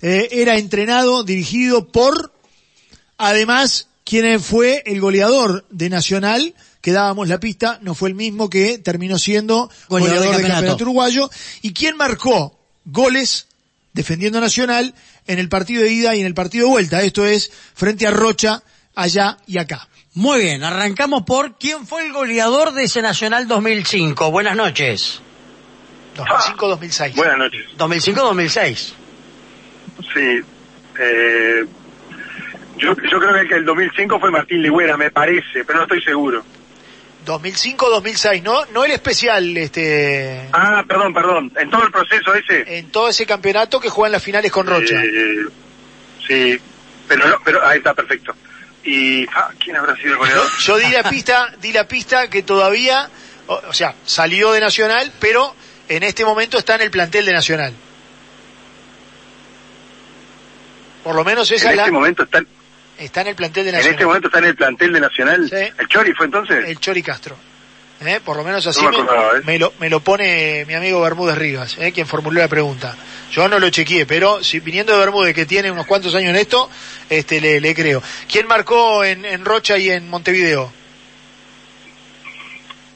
eh, 0.00 0.28
era 0.30 0.56
entrenado, 0.56 1.24
dirigido 1.24 1.88
por, 1.88 2.32
además, 3.16 3.88
quien 4.04 4.40
fue 4.40 4.82
el 4.86 5.00
goleador 5.00 5.66
de 5.70 5.90
Nacional, 5.90 6.54
que 6.80 6.92
dábamos 6.92 7.28
la 7.28 7.40
pista, 7.40 7.78
no 7.82 7.94
fue 7.94 8.08
el 8.08 8.14
mismo 8.14 8.48
que 8.48 8.78
terminó 8.78 9.18
siendo 9.18 9.70
goleador, 9.88 10.36
del 10.36 10.46
campeonato 10.46 10.84
uruguayo, 10.84 11.30
y 11.62 11.72
quien 11.72 11.96
marcó 11.96 12.58
goles 12.84 13.48
defendiendo 13.92 14.40
Nacional 14.40 14.94
en 15.26 15.38
el 15.38 15.48
partido 15.48 15.82
de 15.82 15.92
ida 15.92 16.14
y 16.14 16.20
en 16.20 16.26
el 16.26 16.34
partido 16.34 16.66
de 16.66 16.72
vuelta. 16.72 17.02
Esto 17.02 17.26
es 17.26 17.50
frente 17.74 18.06
a 18.06 18.10
Rocha, 18.10 18.62
allá 18.94 19.38
y 19.46 19.58
acá. 19.58 19.88
Muy 20.14 20.40
bien, 20.40 20.64
arrancamos 20.64 21.22
por 21.24 21.58
quién 21.58 21.86
fue 21.86 22.06
el 22.06 22.12
goleador 22.12 22.72
de 22.72 22.84
ese 22.84 23.02
Nacional 23.02 23.46
2005. 23.46 24.30
Buenas 24.30 24.56
noches. 24.56 25.20
2005-2006. 26.16 27.14
Buenas 27.14 27.38
noches. 27.38 27.66
2005-2006. 27.76 28.92
Sí. 30.14 30.40
Eh, 30.98 31.64
yo, 32.76 32.94
yo 33.10 33.18
creo 33.18 33.48
que 33.48 33.54
el 33.54 33.64
2005 33.64 34.20
fue 34.20 34.30
Martín 34.30 34.62
Ligüera, 34.62 34.96
me 34.96 35.10
parece, 35.10 35.64
pero 35.64 35.78
no 35.78 35.82
estoy 35.84 36.02
seguro. 36.02 36.44
2005-2006, 37.26 38.42
¿no? 38.42 38.64
No 38.66 38.84
el 38.84 38.92
especial, 38.92 39.56
este... 39.56 40.48
Ah, 40.52 40.82
perdón, 40.86 41.12
perdón. 41.12 41.52
En 41.56 41.68
todo 41.68 41.84
el 41.84 41.90
proceso 41.90 42.34
ese. 42.34 42.78
En 42.78 42.90
todo 42.90 43.08
ese 43.08 43.26
campeonato 43.26 43.80
que 43.80 43.90
juegan 43.90 44.12
las 44.12 44.22
finales 44.22 44.50
con 44.50 44.66
Rocha. 44.66 45.02
Eh, 45.02 45.46
sí, 46.26 46.58
pero 47.06 47.28
no, 47.28 47.36
pero 47.44 47.66
ahí 47.66 47.78
está 47.78 47.92
perfecto. 47.92 48.34
Y 48.84 49.26
ah, 49.34 49.50
¿quién 49.62 49.76
habrá 49.76 49.94
sido 49.96 50.12
el 50.12 50.18
goleador? 50.18 50.46
Yo 50.60 50.78
di 50.78 50.90
la 50.90 51.02
pista, 51.10 51.54
di 51.60 51.72
la 51.72 51.86
pista 51.86 52.30
que 52.30 52.42
todavía, 52.42 53.10
o, 53.46 53.60
o 53.68 53.72
sea, 53.74 53.94
salió 54.04 54.52
de 54.52 54.60
Nacional, 54.60 55.12
pero 55.20 55.54
en 55.88 56.04
este 56.04 56.24
momento 56.24 56.56
está 56.56 56.76
en 56.76 56.82
el 56.82 56.90
plantel 56.90 57.26
de 57.26 57.32
Nacional. 57.32 57.74
Por 61.04 61.14
lo 61.14 61.24
menos 61.24 61.50
esa 61.50 61.70
en 61.70 61.76
la... 61.76 61.82
este 61.82 61.92
momento 61.92 62.22
está, 62.24 62.42
Está 62.98 63.20
en 63.20 63.28
el 63.28 63.34
plantel 63.36 63.64
de 63.64 63.70
en 63.70 63.76
Nacional. 63.76 63.94
este 63.94 64.06
momento 64.06 64.28
está 64.28 64.38
en 64.40 64.44
el 64.46 64.56
plantel 64.56 64.92
de 64.92 65.00
Nacional. 65.00 65.48
Sí. 65.48 65.72
¿El 65.78 65.88
Chori 65.88 66.12
fue 66.14 66.26
entonces? 66.26 66.64
El 66.68 66.80
Chori 66.80 67.02
Castro. 67.02 67.36
¿Eh? 68.00 68.20
Por 68.24 68.36
lo 68.36 68.44
menos 68.44 68.64
así 68.66 68.80
me, 68.82 68.88
acordaba, 68.88 69.38
¿eh? 69.38 69.42
me 69.44 69.58
lo, 69.58 69.72
me 69.80 69.90
lo 69.90 69.98
pone 70.00 70.64
mi 70.66 70.74
amigo 70.74 71.00
Bermúdez 71.00 71.36
Rivas, 71.36 71.76
¿eh? 71.78 71.90
quien 71.92 72.06
formuló 72.06 72.40
la 72.40 72.46
pregunta. 72.48 72.96
Yo 73.32 73.48
no 73.48 73.58
lo 73.58 73.70
chequeé, 73.70 74.06
pero 74.06 74.42
si 74.42 74.60
viniendo 74.60 74.92
de 74.92 75.00
Bermúdez, 75.00 75.34
que 75.34 75.46
tiene 75.46 75.70
unos 75.70 75.84
cuantos 75.86 76.14
años 76.14 76.30
en 76.30 76.36
esto, 76.36 76.70
este 77.10 77.40
le, 77.40 77.60
le 77.60 77.74
creo. 77.74 78.00
¿Quién 78.30 78.46
marcó 78.46 79.04
en, 79.04 79.24
en 79.24 79.44
Rocha 79.44 79.78
y 79.78 79.90
en 79.90 80.08
Montevideo? 80.08 80.72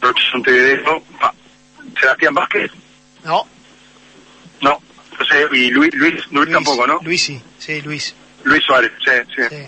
Rocha 0.01 0.23
Montevideo. 0.35 1.03
Pa- 1.21 1.35
Sebastián 2.01 2.35
Vázquez. 2.35 2.71
No, 3.25 3.47
No. 4.61 4.81
No 5.19 5.25
sé, 5.27 5.47
y 5.53 5.71
Luis, 5.71 5.95
Luis, 5.95 6.15
Luis, 6.15 6.27
Luis, 6.33 6.51
tampoco, 6.53 6.87
¿no? 6.87 6.99
Luis 7.03 7.23
sí, 7.23 7.41
sí, 7.65 7.81
Luis. 7.83 8.15
Luis 8.45 8.63
Suárez, 8.65 8.93
sí, 9.05 9.11
sí. 9.37 9.43
sí. 9.49 9.67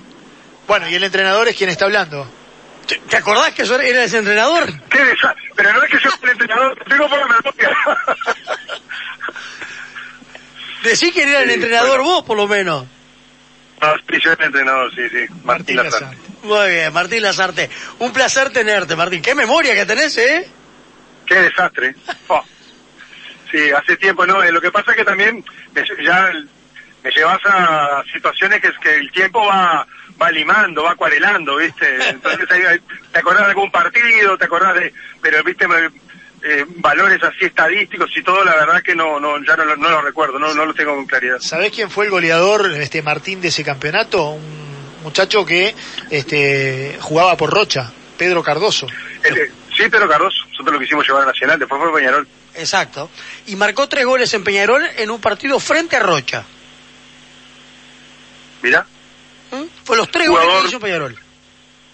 Bueno, 0.67 0.89
y 0.89 0.95
el 0.95 1.05
entrenador 1.05 1.47
es 1.49 1.57
quien 1.57 1.71
está 1.71 1.85
hablando. 1.85 2.29
¿Te, 3.09 3.17
acordás 3.17 3.53
que 3.55 3.65
yo 3.65 3.77
era- 3.77 3.85
era 3.87 4.05
ese 4.05 4.19
entrenador? 4.19 4.67
Qué 4.91 4.99
Pero 5.57 5.73
no 5.73 5.83
es 5.83 5.91
que 5.91 5.99
yo 6.03 6.11
soy 6.11 6.19
el 6.25 6.31
entrenador, 6.31 6.77
te 6.87 6.95
digo 6.95 7.09
por 7.09 7.19
la 7.19 7.27
memoria. 7.27 7.77
Decí 10.83 11.13
quién 11.13 11.29
era 11.29 11.41
el 11.43 11.49
Sí, 11.49 11.55
entrenador 11.55 11.99
bueno. 11.99 12.05
vos, 12.05 12.25
por 12.25 12.37
lo 12.37 12.47
menos. 12.47 12.87
No, 13.81 13.95
sí, 13.97 14.19
yo 14.23 14.33
era 14.33 14.45
el 14.45 14.47
entrenador, 14.49 14.95
sí, 14.95 15.09
sí. 15.09 15.27
Martín 15.45 15.77
Lazar. 15.77 16.03
Lazarte. 16.03 16.19
Muy 16.43 16.71
bien, 16.71 16.93
Martín 16.93 17.23
Lazarte. 17.23 17.71
Un 18.01 18.13
placer 18.13 18.51
tenerte, 18.51 18.95
Martín. 18.97 19.23
Qué 19.23 19.35
memoria 19.35 19.75
que 19.75 19.87
tenés, 19.87 20.17
¿eh? 20.19 20.49
Qué 21.27 21.35
desastre. 21.37 21.95
Oh. 22.29 22.43
Sí, 23.51 23.71
hace 23.71 23.97
tiempo, 23.97 24.27
¿no? 24.27 24.43
Eh, 24.43 24.51
Lo 24.51 24.61
que 24.61 24.73
pasa 24.73 24.91
es 24.91 24.97
que 24.97 25.05
también 25.05 25.45
lle- 25.75 26.05
ya 26.05 26.33
me 27.05 27.11
llevas 27.11 27.39
a 27.45 28.03
situaciones 28.13 28.61
que, 28.61 28.69
es 28.69 28.79
que 28.79 28.97
el 28.97 29.13
tiempo 29.13 29.45
va 29.47 29.87
va 30.21 30.31
limando, 30.31 30.85
va 30.85 30.93
acuarelando, 30.93 31.57
¿viste? 31.57 31.87
Entonces 32.09 32.49
ahí- 32.51 32.79
te 33.13 33.19
acordás 33.19 33.43
de 33.43 33.49
algún 33.51 33.71
partido, 33.71 34.39
te 34.39 34.45
acordás 34.45 34.75
de... 34.77 34.93
Pero, 35.21 35.43
¿viste? 35.45 35.67
Me- 35.69 35.91
eh, 36.47 36.65
valores 36.77 37.23
así 37.23 37.47
estadísticos 37.47 38.11
y 38.17 38.23
todo, 38.23 38.45
la 38.45 38.55
verdad 38.55 38.83
que 38.83 38.95
no, 38.95 39.19
no 39.19 39.43
ya 39.45 39.57
no, 39.57 39.65
lo- 39.65 39.77
no 39.77 39.91
lo 39.91 40.03
recuerdo, 40.03 40.39
no, 40.39 40.53
no 40.55 40.67
lo 40.67 40.73
tengo 40.75 40.95
con 40.95 41.07
claridad. 41.07 41.39
¿Sabés 41.41 41.73
quién 41.73 41.91
fue 41.91 42.05
el 42.05 42.11
goleador, 42.11 42.71
este 42.73 43.03
Martín, 43.03 43.41
de 43.41 43.49
ese 43.49 43.65
campeonato? 43.65 44.31
Un 44.31 45.03
muchacho 45.03 45.45
que 45.45 45.75
este 46.11 46.97
jugaba 47.01 47.37
por 47.37 47.51
Rocha, 47.51 47.91
Pedro 48.17 48.43
Cardoso. 48.43 48.87
El- 49.25 49.37
eh, 49.39 49.51
sí, 49.77 49.85
pero 49.91 50.09
Cardoso, 50.09 50.45
nosotros 50.51 50.75
lo 50.75 50.81
quisimos 50.81 51.07
llevar 51.09 51.23
a 51.25 51.27
Nacional, 51.27 51.59
después 51.59 51.81
fue 51.83 51.93
Peñarol. 51.93 52.29
Exacto. 52.55 53.11
Y 53.47 53.57
marcó 53.57 53.89
tres 53.89 54.05
goles 54.07 54.33
en 54.35 54.45
Peñarol 54.45 54.85
en 54.97 55.11
un 55.11 55.21
partido 55.21 55.59
frente 55.59 55.97
a 55.97 56.01
Rocha. 56.01 56.45
Mirá. 58.65 58.87
¿Mm? 59.53 59.65
Fue 59.85 59.97
los 59.99 60.11
tres 60.11 60.27
Jugador. 60.27 60.49
goles 60.49 60.63
que 60.63 60.69
hizo 60.69 60.81
Peñarol. 60.81 61.19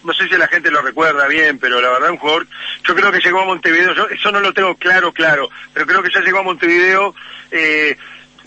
no 0.05 0.13
sé 0.15 0.29
si 0.29 0.37
la 0.37 0.47
gente 0.47 0.71
lo 0.71 0.81
recuerda 0.81 1.27
bien, 1.27 1.59
pero 1.59 1.81
la 1.81 1.89
verdad 1.91 2.11
un 2.11 2.17
jugador, 2.17 2.47
yo 2.87 2.95
creo 2.95 3.11
que 3.11 3.19
llegó 3.19 3.41
a 3.41 3.45
Montevideo, 3.45 3.93
yo 3.93 4.07
eso 4.09 4.31
no 4.31 4.39
lo 4.39 4.53
tengo 4.55 4.75
claro, 4.77 5.13
claro, 5.13 5.51
pero 5.75 5.85
creo 5.85 6.01
que 6.03 6.11
ya 6.15 6.21
llegó 6.21 6.39
a 6.39 6.43
Montevideo, 6.45 7.13
eh, 7.51 7.99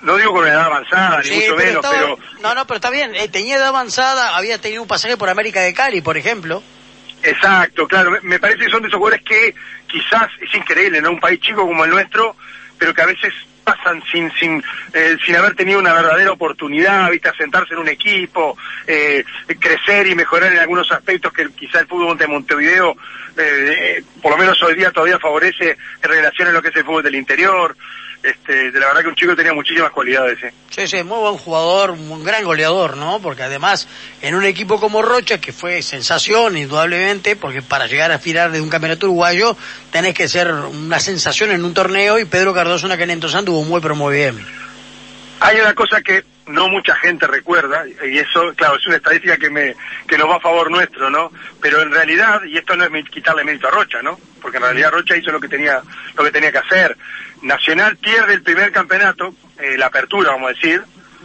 no 0.03 0.15
digo 0.15 0.31
con 0.33 0.47
edad 0.47 0.63
avanzada, 0.63 1.21
ni 1.21 1.31
mucho 1.31 1.55
pero 1.55 1.57
menos, 1.57 1.85
estaba- 1.85 1.95
pero 1.99 2.19
No, 2.41 2.55
no, 2.55 2.65
pero 2.65 2.77
está 2.77 2.89
bien. 2.89 3.13
Eh, 3.15 3.27
tenía 3.27 3.57
edad 3.57 3.67
avanzada, 3.67 4.35
había 4.37 4.57
tenido 4.57 4.81
un 4.81 4.87
pasaje 4.87 5.17
por 5.17 5.29
América 5.29 5.59
de 5.61 5.73
Cali, 5.73 5.99
por 6.01 6.17
ejemplo. 6.17 6.63
exacto, 7.21 7.87
claro, 7.89 8.09
me, 8.11 8.19
me 8.21 8.39
parece 8.39 8.65
que 8.65 8.71
son 8.71 8.81
de 8.81 8.87
esos 8.87 8.97
jugadores 8.97 9.23
que 9.25 9.53
quizás 9.87 10.29
es 10.41 10.53
increíble, 10.55 11.01
¿no? 11.01 11.11
Un 11.11 11.19
país 11.19 11.39
chico 11.41 11.61
como 11.67 11.83
el 11.83 11.91
nuestro, 11.91 12.35
pero 12.77 12.93
que 12.93 13.01
a 13.01 13.05
veces 13.05 13.33
pasan 13.63 14.01
sin 14.11 14.31
sin 14.33 14.63
eh, 14.93 15.17
sin 15.25 15.35
haber 15.35 15.55
tenido 15.55 15.79
una 15.79 15.93
verdadera 15.93 16.31
oportunidad, 16.31 17.09
viste, 17.09 17.31
sentarse 17.37 17.73
en 17.73 17.79
un 17.79 17.87
equipo, 17.87 18.57
eh, 18.87 19.23
crecer 19.59 20.07
y 20.07 20.15
mejorar 20.15 20.51
en 20.51 20.59
algunos 20.59 20.91
aspectos 20.91 21.31
que 21.33 21.49
quizá 21.51 21.79
el 21.79 21.87
fútbol 21.87 22.17
de 22.17 22.27
Montevideo, 22.27 22.95
eh, 23.37 24.03
por 24.21 24.31
lo 24.31 24.37
menos 24.37 24.61
hoy 24.63 24.75
día 24.75 24.91
todavía 24.91 25.19
favorece 25.19 25.77
en 26.01 26.09
relación 26.09 26.47
a 26.47 26.51
lo 26.51 26.61
que 26.61 26.69
es 26.69 26.75
el 26.75 26.83
fútbol 26.83 27.03
del 27.03 27.15
interior. 27.15 27.75
Este, 28.23 28.71
de 28.71 28.79
la 28.79 28.87
verdad 28.87 29.01
que 29.01 29.09
un 29.09 29.15
chico 29.15 29.35
tenía 29.35 29.53
muchísimas 29.53 29.91
cualidades. 29.91 30.41
¿eh? 30.41 30.53
Sí, 30.69 30.87
sí, 30.87 31.03
muy 31.03 31.19
buen 31.19 31.37
jugador, 31.37 31.91
un 31.91 32.23
gran 32.23 32.45
goleador, 32.45 32.95
¿no? 32.95 33.19
Porque 33.21 33.43
además, 33.43 33.89
en 34.21 34.35
un 34.35 34.45
equipo 34.45 34.79
como 34.79 35.01
Rocha, 35.01 35.41
que 35.41 35.51
fue 35.51 35.81
sensación, 35.81 36.55
indudablemente, 36.55 37.35
porque 37.35 37.61
para 37.61 37.85
llegar 37.85 38.11
a 38.11 38.15
aspirar 38.15 38.51
de 38.51 38.61
un 38.61 38.69
campeonato 38.69 39.07
uruguayo, 39.07 39.57
tenés 39.91 40.13
que 40.13 40.29
ser 40.29 40.53
una 40.53 41.01
sensación 41.01 41.51
en 41.51 41.65
un 41.65 41.73
torneo, 41.73 42.17
y 42.17 42.23
Pedro 42.23 42.53
Cardoso 42.53 42.85
en 42.85 42.93
aquel 42.93 43.09
entonces 43.09 43.37
anduvo 43.37 43.61
muy, 43.63 43.81
pero 43.81 43.93
muy 43.93 44.15
bien. 44.15 44.39
Hay 45.41 45.59
una 45.59 45.73
cosa 45.73 46.01
que 46.01 46.23
no 46.47 46.67
mucha 46.69 46.95
gente 46.95 47.27
recuerda, 47.27 47.85
y 47.87 48.17
eso, 48.17 48.53
claro, 48.55 48.75
es 48.75 48.85
una 48.87 48.97
estadística 48.97 49.37
que 49.37 49.49
me 49.49 49.75
que 50.07 50.17
nos 50.17 50.29
va 50.29 50.35
a 50.35 50.41
favor 50.41 50.69
nuestro, 50.69 51.09
¿no? 51.09 51.31
Pero 51.61 51.81
en 51.81 51.91
realidad, 51.91 52.43
y 52.43 52.57
esto 52.57 52.75
no 52.75 52.85
es 52.85 53.09
quitarle 53.09 53.43
mérito 53.43 53.67
a 53.67 53.71
Rocha, 53.71 54.01
¿no? 54.01 54.19
Porque 54.41 54.57
en 54.57 54.63
realidad 54.63 54.91
Rocha 54.91 55.15
hizo 55.15 55.31
lo 55.31 55.39
que 55.39 55.47
tenía 55.47 55.81
lo 56.15 56.23
que 56.23 56.31
tenía 56.31 56.51
que 56.51 56.57
hacer. 56.57 56.97
Nacional 57.41 57.97
pierde 57.97 58.33
el 58.33 58.41
primer 58.41 58.71
campeonato, 58.71 59.33
eh, 59.59 59.77
la 59.77 59.87
apertura, 59.87 60.31
vamos 60.31 60.51
a 60.51 60.53
decir, 60.53 60.81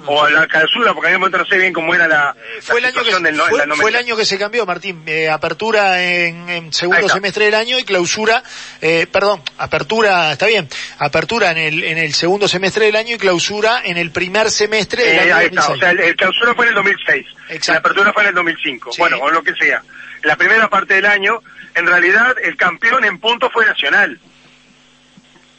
o 0.07 0.29
la 0.29 0.47
clausura, 0.47 0.95
porque 0.95 1.09
a 1.09 1.11
mí 1.11 1.15
me 1.15 1.19
momento 1.19 1.39
no 1.39 1.45
sé 1.47 1.57
bien 1.59 1.73
cómo 1.73 1.95
era 1.95 2.07
la, 2.09 2.35
Fue 2.63 2.79
el, 2.79 2.87
año 2.87 3.03
que, 3.03 3.15
del 3.21 3.37
no- 3.37 3.45
fue, 3.47 3.67
la 3.67 3.75
fue 3.77 3.91
el 3.91 3.97
año 3.97 4.17
que 4.17 4.25
se 4.25 4.39
cambió, 4.39 4.65
Martín. 4.65 5.03
Eh, 5.07 5.29
apertura 5.29 6.03
en, 6.03 6.73
segundo 6.73 7.09
semestre 7.09 7.47
del 7.47 7.55
año 7.55 7.79
y 7.79 7.85
clausura, 7.85 8.43
eh, 8.81 9.07
perdón, 9.11 9.43
apertura, 9.59 10.33
está 10.33 10.47
bien, 10.47 10.69
apertura 10.99 11.51
en 11.51 11.59
el, 11.59 11.85
en 11.85 11.99
el 11.99 12.15
segundo 12.15 12.49
semestre 12.49 12.87
del 12.87 12.97
año 12.97 13.17
y 13.17 13.19
clausura 13.19 13.83
en 13.85 13.97
el 13.97 14.11
primer 14.11 14.51
semestre 14.51 15.03
del 15.05 15.17
Eh, 15.17 15.21
año 15.21 15.37
ahí 15.37 15.47
está, 15.47 15.63
2006. 15.69 15.77
o 15.77 15.79
sea, 15.81 15.91
el, 15.91 16.01
el 16.01 16.17
clausura 16.17 16.55
fue 16.55 16.65
en 16.67 16.69
el 16.71 16.75
2006, 16.77 17.27
Exacto. 17.51 17.73
la 17.73 17.79
apertura 17.79 18.13
fue 18.13 18.23
en 18.23 18.29
el 18.29 18.35
2005, 18.35 18.93
Sí. 18.93 19.01
bueno, 19.01 19.19
o 19.19 19.31
lo 19.31 19.43
que 19.43 19.55
sea. 19.55 19.83
La 20.23 20.37
primera 20.37 20.69
parte 20.69 20.95
del 20.95 21.07
año, 21.07 21.43
en 21.75 21.87
realidad, 21.87 22.35
el 22.43 22.57
campeón 22.57 23.05
en 23.05 23.19
puntos 23.19 23.53
fue 23.53 23.67
Nacional. 23.67 24.19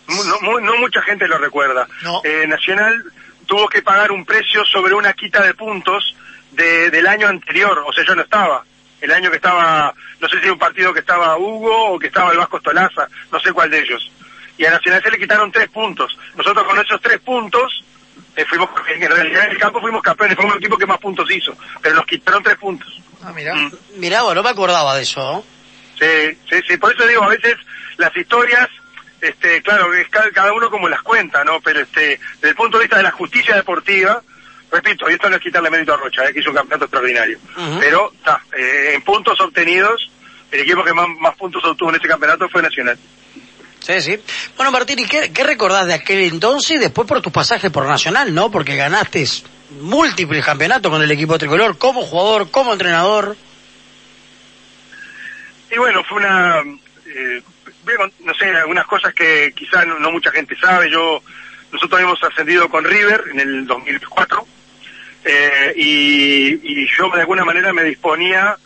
No, 0.08 0.40
mu- 0.42 0.60
no 0.60 0.76
mucha 0.78 1.02
gente 1.04 1.28
lo 1.28 1.38
recuerda. 1.38 1.88
No. 2.02 2.22
Eh, 2.24 2.46
Nacional 2.48 3.04
tuvo 3.50 3.68
que 3.68 3.82
pagar 3.82 4.12
un 4.12 4.24
precio 4.24 4.64
sobre 4.64 4.94
una 4.94 5.12
quita 5.14 5.42
de 5.42 5.54
puntos 5.56 6.16
de- 6.52 6.90
del 6.92 7.08
año 7.08 7.28
anterior, 7.28 7.84
o 7.86 7.92
sea, 7.92 8.06
yo 8.06 8.16
no 8.16 8.22
estaba. 8.22 8.64
El 9.02 9.12
año 9.12 9.30
que 9.32 9.38
estaba, 9.38 9.94
no 10.20 10.28
sé 10.30 10.38
si 10.38 10.44
era 10.44 10.54
un 10.54 10.60
partido 10.60 10.94
que 10.94 11.00
estaba 11.00 11.36
Hugo 11.38 11.94
o 11.94 12.00
que 12.00 12.08
estaba 12.08 12.32
el 12.32 12.38
Vasco 12.38 12.60
Stolaza, 12.60 13.08
no 13.32 13.40
sé 13.40 13.52
cuál 13.52 13.70
de 13.72 13.80
ellos. 13.80 14.12
Y 14.58 14.66
a 14.66 14.72
Nacional 14.72 15.02
se 15.02 15.10
le 15.12 15.18
quitaron 15.18 15.52
tres 15.52 15.70
puntos. 15.70 16.18
Nosotros 16.36 16.64
con 16.66 16.78
esos 16.80 17.02
tres 17.02 17.20
puntos 17.22 17.84
eh, 18.36 18.46
fuimos, 18.46 18.70
en 18.90 19.10
realidad 19.10 19.46
en 19.46 19.52
el 19.52 19.58
campo 19.58 19.80
fuimos 19.82 20.02
campeones, 20.04 20.36
fuimos 20.36 20.54
el 20.56 20.60
equipo 20.62 20.78
que 20.78 20.86
más 20.86 21.00
puntos 21.00 21.30
hizo, 21.32 21.56
pero 21.82 21.96
nos 21.96 22.06
quitaron 22.06 22.44
tres 22.44 22.58
puntos. 22.58 23.02
Ah, 23.24 23.32
mirá. 23.34 23.56
Mm. 23.56 23.72
Mirá, 23.96 24.22
bueno, 24.22 24.36
no 24.42 24.44
me 24.44 24.50
acordaba 24.52 24.96
de 24.96 25.02
eso. 25.04 25.44
Sí, 25.98 26.38
sí, 26.50 26.62
sí, 26.68 26.78
por 26.78 26.94
eso 26.94 27.06
digo, 27.08 27.24
a 27.24 27.30
veces 27.30 27.56
las 27.98 28.16
historias, 28.16 28.70
este, 29.22 29.62
claro, 29.62 29.94
es 29.94 30.08
cada, 30.10 30.30
cada 30.32 30.54
uno 30.54 30.70
como 30.70 30.90
las 30.90 31.02
cuenta, 31.02 31.44
¿no? 31.44 31.60
Pero 31.62 31.82
este, 31.82 32.20
desde 32.36 32.50
el 32.50 32.56
punto 32.56 32.78
de 32.78 32.84
vista 32.84 32.98
de 32.98 33.04
la 33.04 33.12
justicia 33.12 33.56
deportiva, 33.56 34.22
repito, 34.72 35.10
y 35.10 35.14
esto 35.14 35.30
no 35.30 35.36
es 35.36 35.42
quitarle 35.42 35.70
mérito 35.70 35.94
a 35.94 35.98
Rocha, 35.98 36.26
eh, 36.26 36.34
que 36.34 36.40
hizo 36.40 36.50
un 36.50 36.56
campeonato 36.56 36.86
extraordinario, 36.86 37.40
pero 37.80 38.14
ta, 38.24 38.42
eh, 38.58 38.92
en 38.96 39.02
puntos 39.02 39.40
obtenidos, 39.42 40.10
el 40.52 40.62
equipo 40.62 40.84
que 40.84 40.94
más, 40.94 41.08
más 41.20 41.36
puntos 41.36 41.64
obtuvo 41.66 41.90
en 41.90 41.96
ese 41.98 42.08
campeonato 42.08 42.50
fue 42.50 42.62
Nacional. 42.62 42.98
Sí, 43.80 44.02
sí. 44.02 44.20
Bueno, 44.58 44.72
Martín, 44.72 45.00
¿y 45.00 45.06
qué, 45.06 45.32
qué 45.32 45.44
recordás 45.44 45.88
de 45.88 45.94
aquel 45.94 46.20
entonces 46.20 46.72
y 46.72 46.78
después 46.78 47.08
por 47.08 47.22
tu 47.22 47.32
pasaje 47.32 47.70
por 47.70 47.86
Nacional, 47.86 48.34
no? 48.34 48.52
Porque 48.52 48.76
ganaste 48.76 49.26
múltiples 49.82 50.46
campeonatos 50.46 50.92
con 50.92 51.02
el 51.02 51.12
equipo 51.12 51.38
tricolor, 51.38 51.78
como 51.78 52.02
jugador, 52.04 52.52
como 52.52 52.74
entrenador. 52.74 53.38
Y 55.72 55.78
bueno, 55.78 56.04
fue 56.04 56.18
una, 56.18 56.62
eh, 57.06 57.42
no 58.20 58.34
sé, 58.34 58.46
algunas 58.46 58.86
cosas 58.86 59.14
que 59.14 59.54
quizás 59.56 59.86
no, 59.86 60.12
mucha 60.12 60.32
gente 60.32 60.56
sabe. 60.56 60.90
Yo, 60.90 61.22
nosotros 61.72 62.02
hemos 62.02 62.24
ascendido 62.24 62.70
con 62.70 62.84
River 62.84 63.26
en 63.32 63.40
el 63.40 63.68
2004 63.68 64.48
eh, 65.26 65.74
y, 65.76 66.88
yo 66.98 67.10
de 67.10 67.22
alguna 67.22 67.46
manera 67.46 67.72
me 67.74 67.84
disponía 67.84 68.58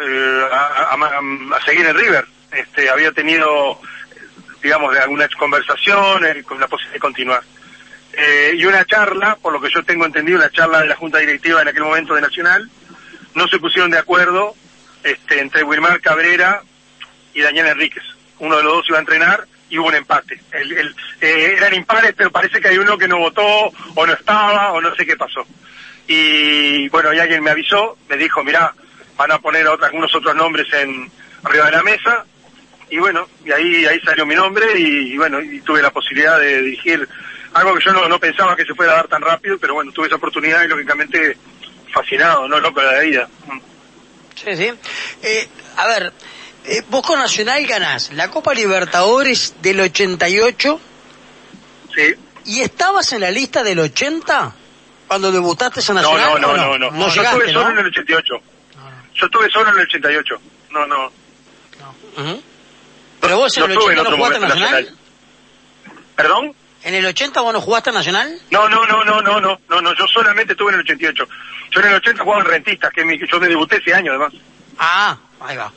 eh, 0.00 0.44
a, 0.52 1.60
seguir 1.64 1.86
en 1.86 1.96
River. 1.96 2.26
Este, 2.52 2.90
había 2.90 3.12
tenido, 3.12 3.80
digamos, 4.62 4.92
de 4.92 5.00
alguna 5.00 5.28
conversación 5.38 6.24
eh, 6.26 6.42
con 6.42 6.60
la 6.60 6.68
posibilidad 6.68 6.94
de 6.94 7.00
continuar. 7.00 7.42
Y 8.54 8.66
una 8.66 8.84
charla, 8.84 9.36
por 9.36 9.54
lo 9.54 9.60
que 9.60 9.70
yo 9.70 9.82
tengo 9.84 10.04
entendido, 10.04 10.38
una 10.38 10.50
charla 10.50 10.80
de 10.80 10.86
la 10.86 10.96
Junta 10.96 11.16
Directiva 11.16 11.62
en 11.62 11.68
aquel 11.68 11.82
momento 11.84 12.14
de 12.14 12.20
Nacional, 12.20 12.68
no 13.34 13.48
se 13.48 13.58
pusieron 13.58 13.90
de 13.90 13.96
acuerdo 13.96 14.54
este, 15.02 15.40
entre 15.40 15.62
Wilmar 15.62 16.00
Cabrera 16.02 16.62
y 17.34 17.40
Daniel 17.40 17.68
Enríquez. 17.68 18.04
Uno 18.42 18.56
de 18.56 18.64
los 18.64 18.72
dos 18.72 18.88
iba 18.88 18.98
a 18.98 19.02
entrenar 19.02 19.46
y 19.70 19.78
hubo 19.78 19.86
un 19.86 19.94
empate. 19.94 20.40
Eh, 21.20 21.54
eran 21.56 21.74
impares, 21.74 22.12
pero 22.16 22.32
parece 22.32 22.60
que 22.60 22.68
hay 22.68 22.76
uno 22.76 22.98
que 22.98 23.06
no 23.06 23.18
votó 23.18 23.72
o 23.94 24.06
no 24.06 24.12
estaba 24.12 24.72
o 24.72 24.80
no 24.80 24.92
sé 24.96 25.06
qué 25.06 25.16
pasó. 25.16 25.46
Y 26.08 26.88
bueno, 26.88 27.14
y 27.14 27.20
alguien 27.20 27.40
me 27.40 27.52
avisó, 27.52 27.96
me 28.08 28.16
dijo, 28.16 28.42
mira, 28.42 28.74
van 29.16 29.30
a 29.30 29.38
poner 29.38 29.64
algunos 29.68 30.12
otros 30.12 30.34
nombres 30.34 30.66
en 30.72 31.08
arriba 31.44 31.66
de 31.66 31.70
la 31.70 31.82
mesa. 31.84 32.24
Y 32.90 32.98
bueno, 32.98 33.28
y 33.44 33.52
ahí, 33.52 33.86
ahí 33.86 34.00
salió 34.00 34.26
mi 34.26 34.34
nombre 34.34 34.76
y, 34.76 35.16
bueno, 35.16 35.40
y 35.40 35.60
tuve 35.60 35.80
la 35.80 35.90
posibilidad 35.90 36.40
de 36.40 36.62
dirigir 36.62 37.08
algo 37.54 37.74
que 37.74 37.84
yo 37.84 37.92
no, 37.92 38.08
no 38.08 38.18
pensaba 38.18 38.56
que 38.56 38.64
se 38.64 38.74
fuera 38.74 38.92
a 38.92 38.96
dar 38.96 39.08
tan 39.08 39.22
rápido, 39.22 39.56
pero 39.56 39.74
bueno, 39.74 39.92
tuve 39.92 40.08
esa 40.08 40.16
oportunidad 40.16 40.64
y 40.64 40.68
lógicamente 40.68 41.36
fascinado, 41.94 42.48
¿no? 42.48 42.58
Loco 42.58 42.80
de 42.80 42.92
la 42.92 43.00
vida. 43.00 43.28
Sí, 44.34 44.56
sí. 44.56 44.72
Eh, 45.22 45.48
a 45.76 45.86
ver, 45.86 46.12
eh, 46.64 46.82
vos 46.88 47.06
con 47.06 47.18
Nacional 47.18 47.64
ganás 47.66 48.12
la 48.12 48.30
Copa 48.30 48.54
Libertadores 48.54 49.54
del 49.62 49.80
88. 49.80 50.80
Sí. 51.94 52.14
¿Y 52.44 52.60
estabas 52.60 53.12
en 53.12 53.20
la 53.20 53.30
lista 53.30 53.62
del 53.62 53.78
80 53.80 54.54
cuando 55.08 55.32
debutaste 55.32 55.80
en 55.80 55.94
Nacional? 55.96 56.40
No, 56.40 56.56
no, 56.56 56.56
no, 56.56 56.78
no. 56.78 56.90
no, 56.90 57.08
yo 57.08 57.22
estuve 57.22 57.52
solo 57.52 57.70
en 57.70 57.78
el 57.78 57.86
88. 57.86 58.34
Yo 59.14 59.26
estuve 59.26 59.50
solo 59.50 59.70
en 59.70 59.76
el 59.78 59.82
88. 59.82 60.40
No, 60.70 60.86
no. 60.86 61.12
¿Pero 63.20 63.36
vos 63.36 63.56
en 63.56 63.70
el 63.70 63.78
80 63.78 64.02
no 64.02 64.16
jugaste 64.16 64.36
en 64.36 64.42
Nacional? 64.42 64.96
¿Perdón? 66.16 66.54
¿En 66.84 66.94
el 66.94 67.06
80 67.06 67.40
vos 67.40 67.52
no 67.52 67.60
jugaste 67.60 67.90
en 67.90 67.94
Nacional? 67.94 68.40
No, 68.50 68.68
no, 68.68 68.86
no, 68.86 69.04
no, 69.04 69.20
no, 69.20 69.40
no, 69.40 69.58
no, 69.68 69.80
no, 69.80 69.94
yo 69.94 70.06
solamente 70.08 70.52
estuve 70.52 70.70
en 70.70 70.74
el 70.76 70.80
88. 70.80 71.28
Yo 71.70 71.80
en 71.80 71.86
el 71.86 71.94
80 71.94 72.22
jugaba 72.22 72.42
en 72.42 72.48
Rentistas, 72.48 72.92
que 72.92 73.04
yo 73.30 73.40
me 73.40 73.48
debuté 73.48 73.76
ese 73.76 73.94
año 73.94 74.12
además. 74.12 74.32
Ah, 74.78 75.16
ahí 75.40 75.56
va. 75.56 75.72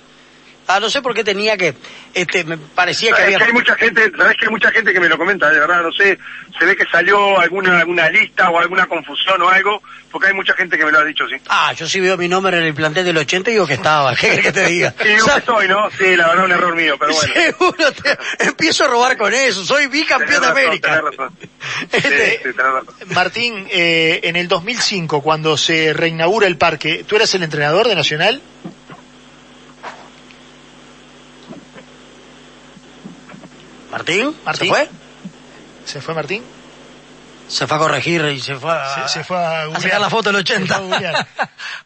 Ah, 0.67 0.79
no 0.79 0.89
sé 0.89 1.01
por 1.01 1.13
qué 1.13 1.23
tenía 1.23 1.57
que, 1.57 1.75
este, 2.13 2.43
me 2.43 2.57
parecía 2.57 3.13
que 3.13 3.21
había... 3.21 3.37
hay 3.37 3.53
mucha 3.53 3.75
gente, 3.75 4.11
sabes 4.17 4.35
que 4.35 4.45
hay 4.45 4.51
mucha 4.51 4.71
gente 4.71 4.93
que 4.93 4.99
me 4.99 5.07
lo 5.07 5.17
comenta, 5.17 5.49
de 5.51 5.59
verdad, 5.59 5.83
no 5.83 5.91
sé, 5.91 6.17
se 6.57 6.65
ve 6.65 6.75
que 6.75 6.85
salió 6.85 7.39
alguna, 7.39 7.79
alguna 7.79 8.09
lista 8.09 8.49
o 8.49 8.57
alguna 8.57 8.87
confusión 8.87 9.39
o 9.43 9.49
algo, 9.49 9.83
porque 10.11 10.29
hay 10.29 10.33
mucha 10.33 10.53
gente 10.53 10.75
que 10.75 10.85
me 10.85 10.91
lo 10.91 10.99
ha 10.99 11.03
dicho, 11.03 11.27
sí. 11.27 11.35
Ah, 11.49 11.71
yo 11.73 11.87
sí 11.87 11.99
veo 11.99 12.17
mi 12.17 12.27
nombre 12.27 12.57
en 12.57 12.63
el 12.63 12.73
plantel 12.73 13.05
del 13.05 13.17
80 13.17 13.51
y 13.51 13.53
digo 13.53 13.67
que 13.67 13.75
estaba, 13.75 14.15
¿qué 14.15 14.39
que 14.39 14.51
te 14.51 14.65
diga? 14.65 14.93
Sí, 15.03 15.09
yo 15.17 15.37
estoy, 15.37 15.67
¿no? 15.67 15.89
Sí, 15.91 16.15
la 16.15 16.29
verdad 16.29 16.45
un 16.45 16.51
error 16.51 16.75
mío, 16.75 16.95
pero 16.99 17.13
bueno. 17.13 17.33
Seguro, 17.33 17.91
te, 17.91 18.17
empiezo 18.39 18.85
a 18.85 18.87
robar 18.87 19.17
con 19.17 19.33
eso, 19.33 19.63
soy 19.63 19.85
bicampeón 19.87 20.41
de 20.41 20.47
América. 20.47 21.01
razón. 21.01 21.31
Este, 21.91 22.41
sí, 22.43 22.51
razón. 22.51 22.87
Martín, 23.13 23.67
eh, 23.69 24.21
en 24.23 24.35
el 24.35 24.47
2005, 24.47 25.21
cuando 25.21 25.57
se 25.57 25.93
reinaugura 25.93 26.47
el 26.47 26.57
parque, 26.57 27.03
¿tú 27.05 27.15
eras 27.15 27.33
el 27.35 27.43
entrenador 27.43 27.87
de 27.87 27.95
Nacional? 27.95 28.41
¿Martín? 33.95 34.35
¿Martín? 34.43 34.67
¿Se 34.67 34.73
fue? 34.73 34.89
¿Se 35.85 36.01
fue 36.01 36.13
Martín? 36.13 36.43
Se 37.47 37.67
fue 37.67 37.77
a 37.77 37.79
corregir 37.79 38.25
y 38.35 38.39
se 38.39 38.55
fue 38.55 38.71
a, 38.71 39.07
se, 39.07 39.23
fue 39.23 39.37
a, 39.37 39.69
sacar 39.79 40.01
la 40.01 40.09
foto 40.09 40.29
del 40.29 40.37
80. 40.37 40.75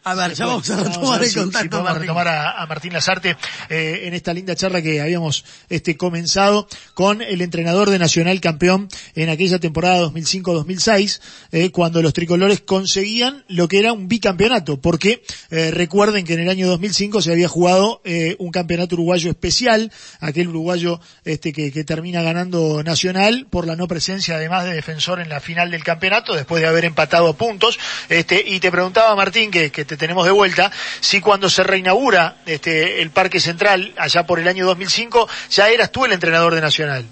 A, 0.04 0.14
ver, 0.14 0.34
ya 0.34 0.46
vamos 0.46 0.68
a 0.70 0.82
retomar 0.82 1.22
el 1.22 1.34
contacto. 1.34 1.86
a 1.86 1.94
retomar 1.94 2.28
a, 2.28 2.66
Martín 2.66 2.92
Lazarte 2.92 3.36
eh, 3.68 4.02
en 4.04 4.14
esta 4.14 4.32
linda 4.32 4.54
charla 4.54 4.80
que 4.80 5.00
habíamos 5.00 5.44
este, 5.68 5.96
comenzado 5.96 6.66
con 6.94 7.20
el 7.20 7.42
entrenador 7.42 7.90
de 7.90 7.98
Nacional 7.98 8.40
campeón 8.40 8.88
en 9.14 9.28
aquella 9.28 9.58
temporada 9.58 10.02
2005-2006, 10.06 11.20
eh, 11.52 11.70
cuando 11.70 12.00
los 12.00 12.14
tricolores 12.14 12.60
conseguían 12.60 13.44
lo 13.48 13.68
que 13.68 13.78
era 13.78 13.92
un 13.92 14.08
bicampeonato, 14.08 14.80
porque 14.80 15.22
eh, 15.50 15.70
recuerden 15.70 16.24
que 16.24 16.34
en 16.34 16.40
el 16.40 16.48
año 16.48 16.66
2005 16.68 17.20
se 17.20 17.32
había 17.32 17.48
jugado 17.48 18.00
eh, 18.04 18.36
un 18.38 18.50
campeonato 18.50 18.94
uruguayo 18.94 19.30
especial, 19.30 19.92
aquel 20.20 20.48
uruguayo 20.48 21.00
este, 21.24 21.52
que, 21.52 21.70
que 21.70 21.84
termina 21.84 22.22
ganando 22.22 22.82
Nacional 22.82 23.46
por 23.50 23.66
la 23.66 23.76
no 23.76 23.86
presencia 23.86 24.36
además 24.36 24.64
de 24.64 24.72
defensor 24.72 25.20
en 25.20 25.28
la 25.28 25.40
final 25.40 25.49
del 25.54 25.84
campeonato 25.84 26.34
después 26.34 26.62
de 26.62 26.68
haber 26.68 26.84
empatado 26.84 27.34
puntos. 27.34 27.78
Este, 28.08 28.42
y 28.46 28.60
te 28.60 28.70
preguntaba 28.70 29.14
Martín, 29.16 29.50
que, 29.50 29.70
que 29.70 29.84
te 29.84 29.96
tenemos 29.96 30.24
de 30.24 30.30
vuelta, 30.30 30.70
si 31.00 31.20
cuando 31.20 31.50
se 31.50 31.62
reinaugura 31.62 32.36
este, 32.46 33.02
el 33.02 33.10
Parque 33.10 33.40
Central, 33.40 33.92
allá 33.96 34.26
por 34.26 34.38
el 34.38 34.48
año 34.48 34.64
2005, 34.66 35.28
ya 35.50 35.68
eras 35.68 35.92
tú 35.92 36.04
el 36.04 36.12
entrenador 36.12 36.54
de 36.54 36.60
Nacional. 36.60 37.04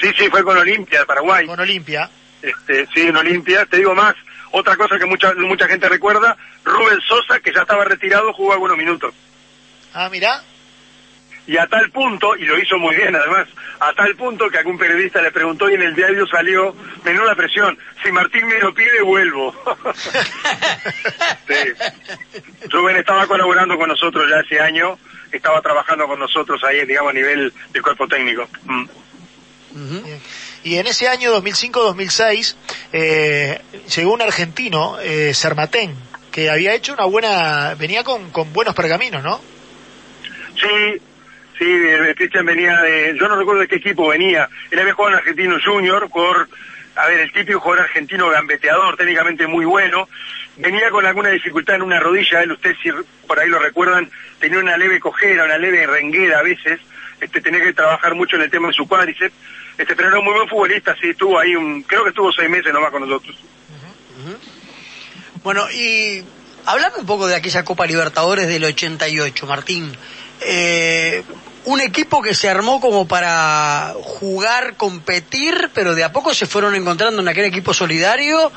Sí, 0.00 0.10
sí, 0.16 0.28
fue 0.28 0.44
con 0.44 0.56
Olimpia 0.56 1.00
de 1.00 1.06
Paraguay. 1.06 1.46
Con 1.46 1.58
Olimpia. 1.58 2.08
Este, 2.42 2.86
sí, 2.94 3.00
en 3.00 3.16
Olimpia. 3.16 3.66
Te 3.66 3.78
digo 3.78 3.94
más, 3.94 4.14
otra 4.52 4.76
cosa 4.76 4.98
que 4.98 5.06
mucha, 5.06 5.34
mucha 5.34 5.66
gente 5.66 5.88
recuerda, 5.88 6.36
Rubén 6.64 7.00
Sosa, 7.00 7.40
que 7.40 7.52
ya 7.52 7.62
estaba 7.62 7.84
retirado, 7.84 8.32
jugó 8.32 8.52
algunos 8.52 8.76
minutos. 8.76 9.14
Ah, 9.94 10.08
mira 10.10 10.42
y 11.48 11.56
a 11.56 11.66
tal 11.66 11.90
punto, 11.90 12.36
y 12.36 12.44
lo 12.44 12.58
hizo 12.58 12.76
muy 12.76 12.94
bien 12.94 13.16
además, 13.16 13.48
a 13.80 13.94
tal 13.94 14.14
punto 14.16 14.50
que 14.50 14.58
algún 14.58 14.76
periodista 14.76 15.22
le 15.22 15.32
preguntó 15.32 15.70
y 15.70 15.74
en 15.74 15.82
el 15.82 15.94
diario 15.94 16.26
salió, 16.26 16.76
menuda 17.02 17.34
presión, 17.34 17.78
si 18.04 18.12
Martín 18.12 18.46
me 18.46 18.58
lo 18.58 18.74
pide, 18.74 19.00
vuelvo. 19.00 19.54
Rubén 22.68 22.98
estaba 22.98 23.26
colaborando 23.26 23.78
con 23.78 23.88
nosotros 23.88 24.28
ya 24.28 24.40
ese 24.40 24.60
año, 24.60 24.98
estaba 25.32 25.62
trabajando 25.62 26.06
con 26.06 26.18
nosotros 26.18 26.62
ahí, 26.64 26.84
digamos, 26.84 27.12
a 27.12 27.14
nivel 27.14 27.50
del 27.72 27.82
cuerpo 27.82 28.06
técnico. 28.06 28.46
Mm. 28.64 28.84
Y 30.64 30.76
en 30.76 30.86
ese 30.86 31.08
año 31.08 31.34
2005-2006 31.40 32.56
eh, 32.92 33.58
llegó 33.96 34.12
un 34.12 34.20
argentino, 34.20 34.98
eh, 35.00 35.32
Sermatén, 35.32 35.96
que 36.30 36.50
había 36.50 36.74
hecho 36.74 36.92
una 36.92 37.06
buena, 37.06 37.74
venía 37.74 38.04
con, 38.04 38.30
con 38.32 38.52
buenos 38.52 38.74
pergaminos, 38.74 39.22
¿no? 39.22 39.40
Sí, 40.60 41.00
Sí, 41.58 41.64
Cristian 42.14 42.46
venía 42.46 42.80
de, 42.82 43.16
yo 43.18 43.26
no 43.28 43.36
recuerdo 43.36 43.62
de 43.62 43.68
qué 43.68 43.76
equipo 43.76 44.08
venía, 44.08 44.48
él 44.70 44.78
había 44.78 44.94
jugado 44.94 45.14
en 45.14 45.18
Argentino 45.18 45.56
Junior, 45.64 46.08
por, 46.08 46.48
a 46.94 47.06
ver, 47.08 47.20
el 47.20 47.32
típico 47.32 47.58
jugador 47.58 47.86
argentino 47.86 48.28
gambeteador, 48.28 48.96
técnicamente 48.96 49.46
muy 49.48 49.64
bueno, 49.64 50.08
venía 50.56 50.88
con 50.90 51.04
alguna 51.04 51.30
dificultad 51.30 51.76
en 51.76 51.82
una 51.82 51.98
rodilla, 51.98 52.42
él, 52.42 52.52
ustedes 52.52 52.76
si 52.80 52.90
por 53.26 53.40
ahí 53.40 53.48
lo 53.48 53.58
recuerdan, 53.58 54.08
tenía 54.38 54.60
una 54.60 54.76
leve 54.76 55.00
cojera, 55.00 55.44
una 55.44 55.58
leve 55.58 55.84
renguera 55.86 56.38
a 56.38 56.42
veces, 56.42 56.80
este, 57.20 57.40
tenía 57.40 57.60
que 57.60 57.72
trabajar 57.72 58.14
mucho 58.14 58.36
en 58.36 58.42
el 58.42 58.50
tema 58.50 58.68
de 58.68 58.74
su 58.74 58.86
cuádriceps, 58.86 59.34
este, 59.76 59.96
pero 59.96 60.10
era 60.10 60.18
un 60.20 60.24
muy 60.24 60.34
buen 60.34 60.48
futbolista, 60.48 60.94
sí, 61.00 61.10
estuvo 61.10 61.40
ahí 61.40 61.56
un, 61.56 61.82
creo 61.82 62.04
que 62.04 62.10
estuvo 62.10 62.30
seis 62.32 62.48
meses 62.48 62.72
nomás 62.72 62.92
con 62.92 63.02
nosotros. 63.02 63.36
Bueno, 65.42 65.68
y 65.70 66.22
hablame 66.66 66.98
un 66.98 67.06
poco 67.06 67.26
de 67.26 67.34
aquella 67.34 67.64
Copa 67.64 67.86
Libertadores 67.86 68.48
del 68.48 68.64
88, 68.64 69.46
Martín. 69.46 69.96
Eh, 70.40 71.22
un 71.64 71.80
equipo 71.80 72.22
que 72.22 72.34
se 72.34 72.48
armó 72.48 72.80
como 72.80 73.06
para 73.06 73.94
jugar, 74.02 74.76
competir, 74.76 75.70
pero 75.74 75.94
de 75.94 76.04
a 76.04 76.12
poco 76.12 76.34
se 76.34 76.46
fueron 76.46 76.74
encontrando 76.74 77.20
en 77.20 77.28
aquel 77.28 77.44
equipo 77.44 77.74
solidario 77.74 78.50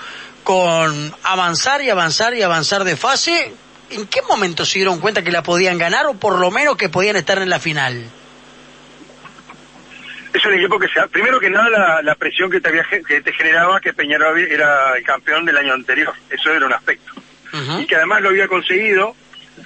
con 0.44 1.14
avanzar 1.24 1.82
y 1.82 1.90
avanzar 1.90 2.34
y 2.34 2.42
avanzar 2.42 2.84
de 2.84 2.96
fase. 2.96 3.54
¿En 3.90 4.08
qué 4.08 4.22
momento 4.22 4.66
se 4.66 4.80
dieron 4.80 5.00
cuenta 5.00 5.24
que 5.24 5.32
la 5.32 5.44
podían 5.44 5.78
ganar 5.78 6.06
o 6.06 6.14
por 6.14 6.40
lo 6.40 6.50
menos 6.52 6.78
que 6.78 6.90
podían 6.90 7.18
estar 7.18 7.38
en 7.40 7.50
la 7.50 7.60
final? 7.60 8.06
Es 10.34 10.46
un 10.46 10.54
equipo 10.54 10.80
que 10.80 10.88
se, 10.88 11.06
primero 11.10 11.40
que 11.40 11.50
nada 11.50 12.02
la, 12.02 12.16
presión 12.16 12.50
que 12.50 12.62
te, 12.62 12.70
había, 12.70 12.86
que 13.06 13.22
te 13.22 13.34
generaba 13.34 13.82
que 13.82 13.94
Peñarol 13.94 14.40
era 14.40 14.96
el 14.96 15.04
campeón 15.04 15.46
del 15.46 15.58
año 15.58 15.74
anterior, 15.74 16.14
eso 16.30 16.52
era 16.54 16.66
un 16.66 16.74
aspecto. 16.74 17.12
Y 17.80 17.86
que 17.86 17.98
además 17.98 18.22
lo 18.22 18.30
había 18.30 18.48
conseguido 18.48 19.14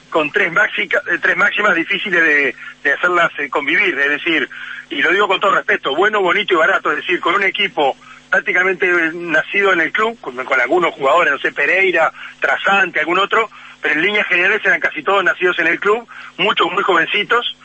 con 0.09 0.31
tres, 0.31 0.51
máximas, 0.51 1.03
eh, 1.07 1.17
tres 1.21 1.37
máximas 1.37 1.75
difíciles 1.75 2.21
de, 2.21 2.55
de 2.83 2.93
hacerlas 2.93 3.31
eh, 3.39 3.49
convivir, 3.49 3.97
es 3.97 4.09
decir, 4.09 4.49
y 4.89 5.01
lo 5.01 5.11
digo 5.11 5.27
con 5.27 5.39
todo 5.39 5.55
respeto, 5.55 5.95
bueno, 5.95 6.21
bonito 6.21 6.53
y 6.53 6.57
barato, 6.57 6.91
es 6.91 6.97
decir, 6.97 7.19
con 7.19 7.35
un 7.35 7.43
equipo 7.43 7.95
prácticamente 8.29 8.87
nacido 9.13 9.73
en 9.73 9.81
el 9.81 9.91
club, 9.91 10.19
con, 10.19 10.37
algunos 10.59 10.93
jugadores, 10.93 11.31
no 11.31 11.39
sé, 11.39 11.51
Pereira, 11.51 12.11
Trasante, 12.39 12.99
algún 12.99 13.19
otro, 13.19 13.49
pero 13.81 13.95
en 13.95 14.01
líneas 14.01 14.27
generales 14.27 14.61
eran 14.65 14.79
casi 14.79 15.03
todos 15.03 15.23
nacidos 15.23 15.57
en 15.59 15.67
el 15.67 15.79
club, 15.79 16.07
muchos 16.37 16.71
muy 16.71 16.83
jovencitos, 16.83 17.55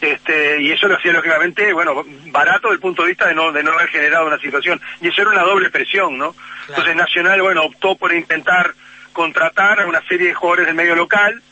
este, 0.00 0.60
y 0.60 0.72
eso 0.72 0.88
lo 0.88 0.96
hacía 0.96 1.12
lógicamente, 1.12 1.72
bueno, 1.72 2.04
barato 2.26 2.68
desde 2.68 2.74
el 2.74 2.80
punto 2.80 3.02
de 3.02 3.08
vista 3.08 3.28
de 3.28 3.34
no, 3.34 3.52
de 3.52 3.62
no 3.62 3.72
haber 3.72 3.88
generado 3.88 4.26
una 4.26 4.38
situación, 4.38 4.80
y 5.00 5.08
eso 5.08 5.22
era 5.22 5.30
una 5.30 5.42
doble 5.42 5.70
presión, 5.70 6.18
¿no? 6.18 6.34
Entonces 6.68 6.96
Nacional, 6.96 7.40
bueno, 7.40 7.62
optó 7.62 7.96
por 7.96 8.12
intentar 8.12 8.74
contratar 9.12 9.80
a 9.80 9.86
una 9.86 10.02
serie 10.08 10.28
de 10.28 10.34
jugadores 10.34 10.66
del 10.66 10.74
medio 10.74 10.94
local, 10.94 11.42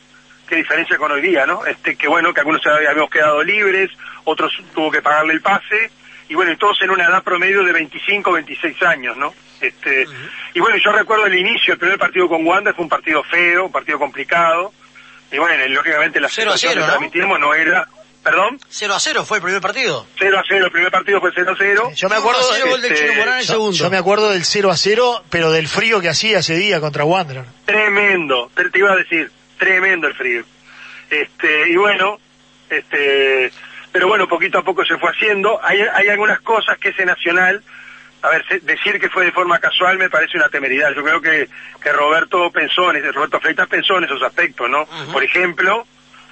que 0.47 0.55
diferencia 0.55 0.97
con 0.97 1.11
hoy 1.11 1.21
día, 1.21 1.45
¿no? 1.45 1.65
Este, 1.65 1.95
que 1.95 2.07
bueno, 2.07 2.33
que 2.33 2.41
algunos 2.41 2.65
habíamos 2.65 3.09
quedado 3.09 3.43
libres, 3.43 3.89
otros 4.23 4.53
tuvo 4.73 4.91
que 4.91 5.01
pagarle 5.01 5.33
el 5.33 5.41
pase, 5.41 5.91
y 6.27 6.35
bueno, 6.35 6.51
y 6.51 6.57
todos 6.57 6.81
en 6.81 6.89
una 6.89 7.05
edad 7.05 7.23
promedio 7.23 7.63
de 7.63 7.71
25, 7.71 8.31
26 8.31 8.83
años, 8.83 9.17
¿no? 9.17 9.33
Este, 9.61 10.05
y 10.53 10.59
bueno, 10.59 10.77
yo 10.83 10.91
recuerdo 10.91 11.25
el 11.25 11.35
inicio, 11.35 11.73
el 11.73 11.79
primer 11.79 11.97
partido 11.97 12.27
con 12.27 12.45
Wanda 12.45 12.73
fue 12.73 12.83
un 12.83 12.89
partido 12.89 13.23
feo, 13.23 13.65
un 13.65 13.71
partido 13.71 13.99
complicado, 13.99 14.73
y 15.31 15.37
bueno, 15.37 15.67
lógicamente 15.67 16.19
la 16.19 16.29
situación 16.29 16.73
que 16.73 16.81
transmitimos 16.81 17.39
no 17.39 17.53
era, 17.53 17.87
¿Perdón? 18.25 18.59
0 18.67 18.95
a 18.95 18.99
0 18.99 19.23
fue 19.23 19.37
el 19.37 19.43
primer 19.43 19.61
partido. 19.61 20.07
0 20.17 20.39
a 20.39 20.43
0, 20.49 20.65
el 20.65 20.71
primer 20.71 20.91
partido 20.91 21.19
fue 21.21 21.29
0 21.35 21.51
a 21.51 21.55
0. 21.55 21.91
Yo 21.95 22.09
me 22.09 22.15
acuerdo, 22.15 22.41
este, 22.75 23.43
segundo. 23.43 23.77
Yo, 23.77 23.91
me 23.91 23.97
acuerdo 23.97 24.31
del 24.31 24.43
0 24.43 24.71
a 24.71 24.77
0, 24.77 25.23
pero 25.29 25.51
del 25.51 25.67
frío 25.67 26.01
que 26.01 26.09
hacía 26.09 26.39
ese 26.39 26.55
día 26.55 26.79
contra 26.79 27.05
Wanderer. 27.05 27.45
Tremendo, 27.65 28.49
te 28.55 28.79
iba 28.79 28.93
a 28.93 28.95
decir, 28.95 29.31
tremendo 29.57 30.07
el 30.07 30.13
frío. 30.13 30.43
Este, 31.09 31.69
y 31.69 31.75
bueno, 31.75 32.19
este, 32.69 33.51
pero 33.91 34.07
bueno, 34.07 34.27
poquito 34.27 34.59
a 34.59 34.63
poco 34.63 34.83
se 34.85 34.97
fue 34.97 35.11
haciendo. 35.11 35.59
Hay, 35.63 35.79
hay 35.81 36.09
algunas 36.09 36.41
cosas 36.41 36.77
que 36.77 36.89
ese 36.89 37.05
Nacional, 37.05 37.63
a 38.21 38.29
ver, 38.29 38.61
decir 38.63 38.99
que 38.99 39.09
fue 39.09 39.25
de 39.25 39.31
forma 39.31 39.59
casual 39.59 39.97
me 39.97 40.09
parece 40.09 40.37
una 40.37 40.49
temeridad. 40.49 40.93
Yo 40.93 41.03
creo 41.03 41.21
que, 41.21 41.47
que 41.81 41.91
Roberto 41.93 42.51
pensó 42.51 42.93
en, 42.93 43.13
Roberto 43.13 43.39
Freitas 43.39 43.67
pensó 43.67 43.97
en 43.97 44.05
esos 44.05 44.21
aspectos, 44.21 44.69
¿no? 44.69 44.87
Por 45.11 45.23
ejemplo, 45.23 45.85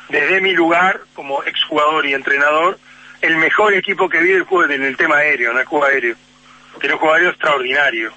desde 0.09 0.41
mi 0.41 0.53
lugar 0.53 1.01
como 1.13 1.43
exjugador 1.43 2.05
y 2.05 2.13
entrenador, 2.13 2.77
el 3.21 3.37
mejor 3.37 3.73
equipo 3.73 4.09
que 4.09 4.19
vi 4.19 4.31
el 4.31 4.43
juego 4.43 4.73
en 4.73 4.83
el 4.83 4.97
tema 4.97 5.17
aéreo, 5.17 5.51
en 5.51 5.59
el 5.59 5.65
juego 5.65 5.85
aéreo. 5.85 6.15
Tiene 6.79 6.95
un 6.95 6.99
juego 6.99 7.15
aéreo 7.15 7.29
extraordinario, 7.29 8.11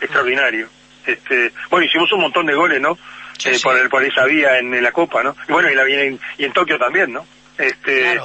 extraordinario. 0.00 0.68
Este, 1.04 1.52
bueno, 1.68 1.86
hicimos 1.86 2.12
un 2.12 2.20
montón 2.20 2.46
de 2.46 2.54
goles, 2.54 2.80
¿no? 2.80 2.96
Eh, 3.44 3.58
por, 3.90 4.04
esa 4.04 4.24
vía 4.24 4.58
en, 4.58 4.82
la 4.82 4.92
Copa, 4.92 5.22
¿no? 5.22 5.36
Y 5.48 5.52
bueno, 5.52 5.70
y, 5.70 5.74
la, 5.74 5.88
y, 5.88 6.18
y 6.38 6.44
en 6.44 6.52
Tokio 6.52 6.78
también, 6.78 7.12
¿no? 7.12 7.26
Este, 7.58 8.18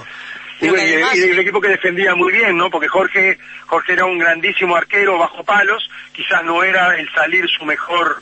Y, 0.60 0.68
el 0.68 1.40
equipo 1.40 1.62
que 1.62 1.70
defendía 1.70 2.16
muy 2.16 2.32
bien, 2.32 2.58
¿no? 2.58 2.70
Porque 2.70 2.88
Jorge, 2.88 3.38
Jorge 3.68 3.94
era 3.94 4.06
un 4.06 4.18
grandísimo 4.18 4.76
arquero 4.76 5.18
bajo 5.18 5.44
palos, 5.44 5.90
quizás 6.12 6.44
no 6.44 6.64
era 6.64 6.98
el 6.98 7.10
salir 7.14 7.48
su 7.48 7.66
mejor, 7.66 8.22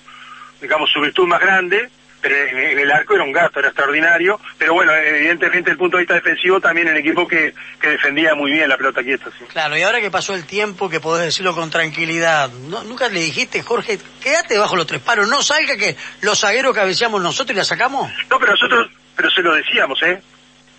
digamos, 0.62 0.90
su 0.92 1.00
virtud 1.00 1.28
más 1.28 1.40
grande, 1.40 1.90
pero 2.26 2.38
en, 2.38 2.80
el 2.80 2.92
arco 2.92 3.14
era 3.14 3.24
un 3.24 3.32
gasto, 3.32 3.60
era 3.60 3.68
extraordinario, 3.68 4.40
pero 4.58 4.74
bueno, 4.74 4.92
evidentemente 4.96 5.60
desde 5.60 5.72
el 5.74 5.78
punto 5.78 5.98
de 5.98 6.02
vista 6.02 6.16
defensivo 6.16 6.60
también 6.60 6.88
el 6.88 6.98
equipo 6.98 7.28
que, 7.28 7.54
que 7.80 7.90
defendía 7.90 8.34
muy 8.34 8.52
bien 8.52 8.68
la 8.68 8.78
pelota 8.78 9.04
quieta. 9.04 9.30
Sí. 9.38 9.46
Claro, 9.46 9.78
y 9.78 9.84
ahora 9.84 10.02
que 10.02 10.10
pasó 10.10 10.34
el 10.34 10.44
tiempo, 10.44 10.90
que 10.90 11.00
podés 11.00 11.26
decirlo 11.26 11.54
con 11.54 11.70
tranquilidad, 11.70 12.50
¿no, 12.50 12.84
nunca 12.84 13.10
le 13.10 13.20
dijiste, 13.20 13.62
Jorge, 13.62 14.00
quédate 14.24 14.58
bajo 14.58 14.76
los 14.76 14.88
tres 14.88 15.02
paros, 15.02 15.30
no 15.30 15.44
salga 15.44 15.78
que 15.78 15.96
los 16.22 16.40
zagueros 16.40 16.74
cabeceamos 16.74 17.22
nosotros 17.22 17.56
y 17.56 17.60
la 17.60 17.64
sacamos? 17.64 18.12
No, 18.28 18.40
pero 18.40 18.54
nosotros, 18.54 18.90
pero 19.16 19.30
se 19.30 19.44
lo 19.44 19.54
decíamos, 19.54 20.02
¿eh? 20.02 20.20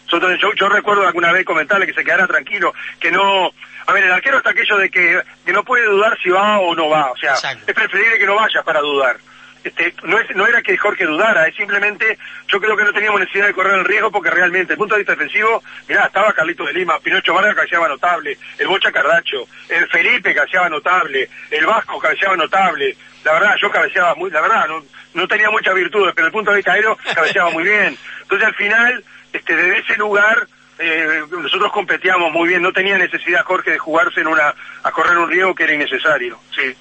Nosotros, 0.06 0.40
yo, 0.58 0.68
recuerdo 0.68 1.06
alguna 1.06 1.30
vez 1.30 1.44
comentarle 1.44 1.86
que 1.86 1.94
se 1.94 2.02
quedara 2.02 2.26
tranquilo, 2.26 2.74
que 2.98 3.12
no... 3.12 3.52
A 3.86 3.92
ver, 3.92 4.02
el 4.02 4.12
arquero 4.12 4.38
está 4.38 4.50
aquello 4.50 4.78
de 4.78 4.90
que, 4.90 5.22
que 5.44 5.52
no 5.52 5.62
puede 5.62 5.84
dudar 5.84 6.18
si 6.20 6.28
va 6.28 6.58
o 6.58 6.74
no 6.74 6.88
va, 6.88 7.12
o 7.12 7.16
sea, 7.16 7.34
es 7.34 7.72
preferible 7.72 8.18
que 8.18 8.26
no 8.26 8.34
vaya 8.34 8.64
para 8.64 8.80
dudar. 8.80 9.16
Este, 9.66 9.92
no, 10.04 10.16
es, 10.16 10.30
no 10.36 10.46
era 10.46 10.62
que 10.62 10.76
Jorge 10.76 11.04
dudara, 11.04 11.48
es 11.48 11.56
simplemente, 11.56 12.16
yo 12.46 12.60
creo 12.60 12.76
que 12.76 12.84
no 12.84 12.92
teníamos 12.92 13.18
necesidad 13.18 13.48
de 13.48 13.52
correr 13.52 13.74
el 13.74 13.84
riesgo 13.84 14.12
porque 14.12 14.30
realmente, 14.30 14.74
el 14.74 14.78
punto 14.78 14.94
de 14.94 15.00
vista 15.00 15.16
defensivo, 15.16 15.60
mirá, 15.88 16.04
estaba 16.04 16.32
Carlito 16.32 16.64
de 16.64 16.72
Lima, 16.72 17.00
Pinocho 17.00 17.34
Vargas 17.34 17.56
cabeceaba 17.56 17.88
notable, 17.88 18.38
el 18.58 18.68
Bocha 18.68 18.92
Cardacho, 18.92 19.48
el 19.68 19.88
Felipe 19.88 20.32
cabeceaba 20.32 20.68
notable, 20.68 21.28
el 21.50 21.66
Vasco 21.66 21.98
cabeceaba 21.98 22.36
notable, 22.36 22.96
la 23.24 23.32
verdad, 23.32 23.56
yo 23.60 23.68
cabeceaba 23.68 24.14
muy, 24.14 24.30
la 24.30 24.40
verdad, 24.40 24.68
no, 24.68 24.84
no 25.14 25.26
tenía 25.26 25.50
muchas 25.50 25.74
virtudes, 25.74 26.14
pero 26.14 26.28
el 26.28 26.32
punto 26.32 26.52
de 26.52 26.58
vista 26.58 26.74
aéreo 26.74 26.96
cabeceaba 27.12 27.50
muy 27.50 27.64
bien. 27.64 27.98
Entonces 28.22 28.46
al 28.46 28.54
final, 28.54 29.04
este, 29.32 29.56
desde 29.56 29.78
ese 29.78 29.96
lugar, 29.96 30.46
eh, 30.78 31.24
nosotros 31.28 31.72
competíamos 31.72 32.30
muy 32.30 32.50
bien, 32.50 32.62
no 32.62 32.72
tenía 32.72 32.96
necesidad 32.98 33.44
Jorge 33.44 33.72
de 33.72 33.78
jugarse 33.78 34.20
en 34.20 34.28
una, 34.28 34.54
a 34.84 34.92
correr 34.92 35.18
un 35.18 35.28
riesgo 35.28 35.56
que 35.56 35.64
era 35.64 35.74
innecesario, 35.74 36.38
sí. 36.54 36.72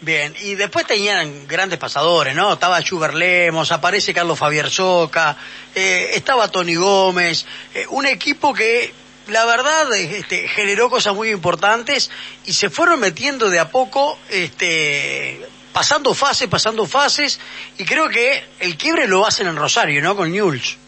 Bien, 0.00 0.34
y 0.40 0.54
después 0.54 0.86
tenían 0.86 1.46
grandes 1.46 1.78
pasadores, 1.78 2.34
¿no? 2.34 2.54
Estaba 2.54 2.80
Schubert 2.80 3.14
Lemos, 3.14 3.70
aparece 3.70 4.14
Carlos 4.14 4.38
Fabier 4.38 4.70
Soca, 4.70 5.36
eh, 5.74 6.12
estaba 6.14 6.48
Tony 6.48 6.76
Gómez, 6.76 7.44
eh, 7.74 7.84
un 7.90 8.06
equipo 8.06 8.54
que 8.54 8.94
la 9.28 9.44
verdad 9.44 9.92
este, 9.94 10.48
generó 10.48 10.88
cosas 10.88 11.14
muy 11.14 11.28
importantes 11.28 12.10
y 12.46 12.54
se 12.54 12.70
fueron 12.70 13.00
metiendo 13.00 13.50
de 13.50 13.58
a 13.58 13.68
poco, 13.68 14.18
este, 14.30 15.46
pasando 15.72 16.14
fases, 16.14 16.48
pasando 16.48 16.86
fases, 16.86 17.38
y 17.76 17.84
creo 17.84 18.08
que 18.08 18.42
el 18.60 18.78
quiebre 18.78 19.06
lo 19.06 19.26
hacen 19.26 19.46
en 19.48 19.56
Rosario, 19.56 20.02
¿no? 20.02 20.16
Con 20.16 20.32
Newell's. 20.32 20.78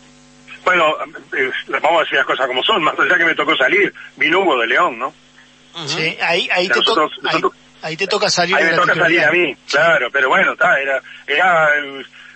Bueno, 0.64 0.94
eh, 1.36 1.50
vamos 1.82 2.00
a 2.00 2.04
decir 2.04 2.16
las 2.16 2.26
cosas 2.26 2.46
como 2.46 2.62
son, 2.62 2.82
más 2.82 2.98
allá 2.98 3.18
que 3.18 3.24
me 3.24 3.34
tocó 3.34 3.54
salir, 3.56 3.92
vino 4.16 4.40
Hugo 4.40 4.58
de 4.58 4.68
León, 4.68 4.98
¿no? 4.98 5.12
Sí, 5.86 6.16
ahí, 6.20 6.48
ahí 6.52 6.68
te 6.68 6.80
Ahí 7.24 7.40
te 7.96 8.06
toca 8.06 8.30
salir. 8.30 8.56
Ahí 8.56 8.64
me 8.64 8.76
toca 8.76 8.94
salir 8.94 9.24
a 9.24 9.30
mí, 9.32 9.56
claro, 9.68 10.10
pero 10.10 10.28
bueno, 10.28 10.52
está, 10.52 10.80
era, 10.80 11.02
era 11.26 11.70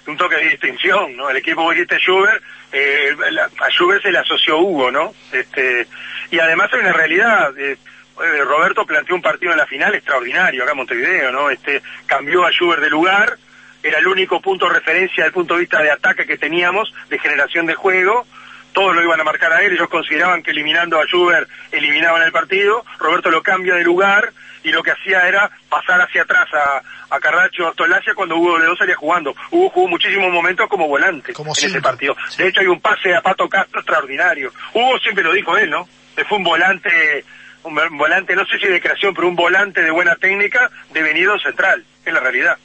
un 0.07 0.17
toque 0.17 0.37
de 0.37 0.51
distinción, 0.51 1.17
¿no? 1.17 1.31
El 1.31 1.37
equipo 1.37 1.69
que 1.69 1.75
dijiste 1.75 1.99
Schubert, 1.99 2.43
eh, 2.73 3.17
a 3.61 3.71
Schubert 3.71 4.03
se 4.03 4.13
le 4.13 4.19
asoció 4.19 4.59
Hugo, 4.59 4.91
¿no? 4.91 5.15
Este, 5.33 5.87
y 6.31 6.39
además 6.39 6.71
hay 6.73 6.81
una 6.81 6.93
realidad, 6.93 7.57
eh, 7.59 7.73
eh, 7.73 8.45
Roberto 8.45 8.87
planteó 8.87 9.15
un 9.15 9.23
partido 9.23 9.53
en 9.53 9.59
la 9.59 9.67
final 9.67 9.95
extraordinario 9.95 10.63
acá 10.63 10.73
en 10.73 10.79
Montevideo, 10.79 11.33
¿no? 11.33 11.51
Este, 11.51 11.83
cambió 12.07 12.45
a 12.45 12.51
Schubert 12.51 12.83
de 12.83 12.91
lugar, 12.91 13.37
era 13.83 13.99
el 13.99 14.07
único 14.07 14.41
punto 14.41 14.67
de 14.67 14.75
referencia 14.75 15.25
desde 15.25 15.27
el 15.27 15.33
punto 15.33 15.55
de 15.55 15.61
vista 15.61 15.83
de 15.83 15.91
ataque 15.91 16.27
que 16.27 16.39
teníamos, 16.39 16.93
de 17.09 17.19
generación 17.19 17.67
de 17.67 17.75
juego, 17.75 18.27
todos 18.73 18.95
lo 18.95 19.03
iban 19.03 19.21
a 19.21 19.25
marcar 19.25 19.53
a 19.53 19.63
él, 19.63 19.73
ellos 19.73 19.89
consideraban 19.89 20.43
que 20.43 20.51
eliminando 20.51 21.01
a 21.01 21.07
Schubert 21.07 21.49
eliminaban 21.73 22.23
el 22.23 22.33
partido, 22.33 22.85
Roberto 22.99 23.31
lo 23.31 23.43
cambia 23.43 23.75
de 23.75 23.85
lugar, 23.85 24.33
y 24.67 24.73
lo 24.73 24.83
que 24.83 24.91
hacía 24.91 25.29
era 25.29 25.49
pasar 25.69 26.01
hacia 26.01 26.23
atrás 26.23 26.49
a, 26.53 26.83
a 27.15 27.21
Carracho 27.21 27.73
Tolacia 27.77 28.15
cuando 28.17 28.37
Hugo 28.37 28.59
León 28.59 28.77
salía 28.77 28.97
jugando. 28.97 29.33
Hugo 29.53 29.71
jugó 29.71 29.87
muchísimos 29.87 30.33
momentos 30.33 30.69
como 30.69 30.89
volante 30.89 31.33
en 31.33 31.51
ese 31.51 31.81
partido. 31.81 32.17
De 32.37 32.49
hecho 32.49 32.63
hay 32.63 32.67
un 32.67 32.81
pase 32.81 33.15
a 33.15 33.21
Pato 33.21 33.49
Castro 33.49 33.79
extraordinario. 33.79 34.53
Hugo 34.75 34.99
siempre 34.99 35.23
lo 35.23 35.33
dijo 35.33 35.57
él, 35.57 35.71
¿no? 35.71 35.89
fue 36.29 36.39
un 36.39 36.45
volante, 36.45 37.25
un 37.63 37.99
volante, 37.99 38.35
no 38.35 38.45
sé 38.45 38.59
si 38.59 38.67
de 38.67 38.81
creación, 38.81 39.15
pero 39.15 39.29
un 39.29 39.37
volante 39.37 39.83
de 39.83 39.91
buena 39.93 40.17
técnica 40.17 40.69
devenido 40.93 41.39
central, 41.39 41.85
es 42.05 42.13
la 42.13 42.21
realidad. 42.21 42.57